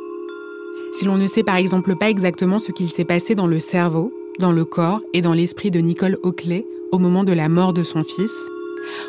[0.90, 4.12] Si l'on ne sait par exemple pas exactement ce qu'il s'est passé dans le cerveau,
[4.40, 7.84] dans le corps et dans l'esprit de Nicole Oakley au moment de la mort de
[7.84, 8.34] son fils,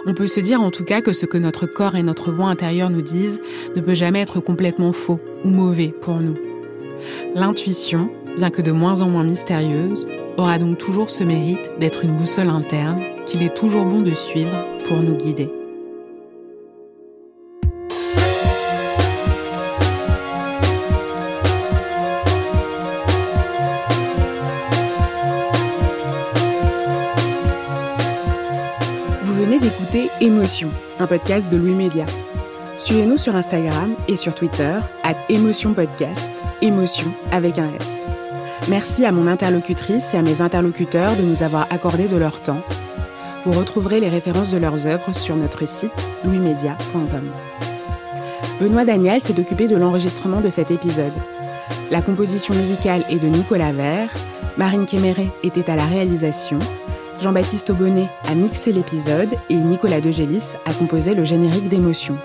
[0.05, 2.49] on peut se dire en tout cas que ce que notre corps et notre voix
[2.49, 3.41] intérieure nous disent
[3.76, 6.36] ne peut jamais être complètement faux ou mauvais pour nous.
[7.34, 10.07] L'intuition, bien que de moins en moins mystérieuse,
[10.38, 14.55] aura donc toujours ce mérite d'être une boussole interne qu'il est toujours bon de suivre
[14.88, 15.49] pour nous guider.
[29.23, 30.69] Vous venez d'écouter Émotion,
[30.99, 32.05] un podcast de Louis Média.
[32.78, 38.03] Suivez-nous sur Instagram et sur Twitter à Émotion Podcast, Émotion avec un S.
[38.69, 42.61] Merci à mon interlocutrice et à mes interlocuteurs de nous avoir accordé de leur temps
[43.45, 45.91] vous retrouverez les références de leurs œuvres sur notre site
[46.23, 47.31] louismedia.com.
[48.59, 51.13] Benoît Daniel s'est occupé de l'enregistrement de cet épisode.
[51.91, 54.09] La composition musicale est de Nicolas Vert,
[54.57, 56.57] Marine Kéméré était à la réalisation,
[57.21, 62.17] Jean-Baptiste Aubonnet a mixé l'épisode et Nicolas Degélis a composé le générique d'émotion.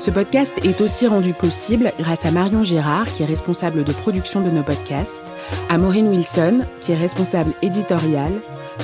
[0.00, 4.40] Ce podcast est aussi rendu possible grâce à Marion Girard, qui est responsable de production
[4.40, 5.22] de nos podcasts,
[5.68, 8.32] à Maureen Wilson, qui est responsable éditoriale,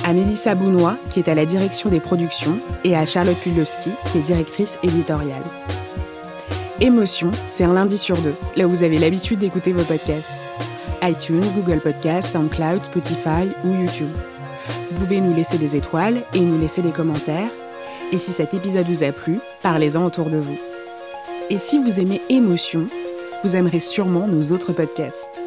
[0.05, 4.19] à Mélissa Bounois, qui est à la direction des productions, et à Charlotte Pudlowski, qui
[4.19, 5.43] est directrice éditoriale.
[6.79, 10.39] Émotion, c'est un lundi sur deux, là où vous avez l'habitude d'écouter vos podcasts.
[11.03, 14.09] iTunes, Google Podcasts, SoundCloud, Spotify ou YouTube.
[14.89, 17.49] Vous pouvez nous laisser des étoiles et nous laisser des commentaires.
[18.11, 20.57] Et si cet épisode vous a plu, parlez-en autour de vous.
[21.49, 22.87] Et si vous aimez Émotion,
[23.43, 25.46] vous aimerez sûrement nos autres podcasts.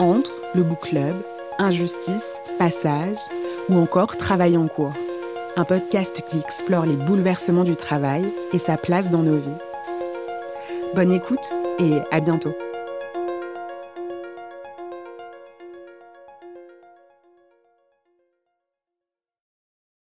[0.00, 1.14] Entre, le Book Club,
[1.58, 3.18] Injustice, Passage
[3.68, 4.94] ou encore Travail en cours.
[5.56, 8.24] Un podcast qui explore les bouleversements du travail
[8.54, 9.60] et sa place dans nos vies.
[10.94, 12.54] Bonne écoute et à bientôt.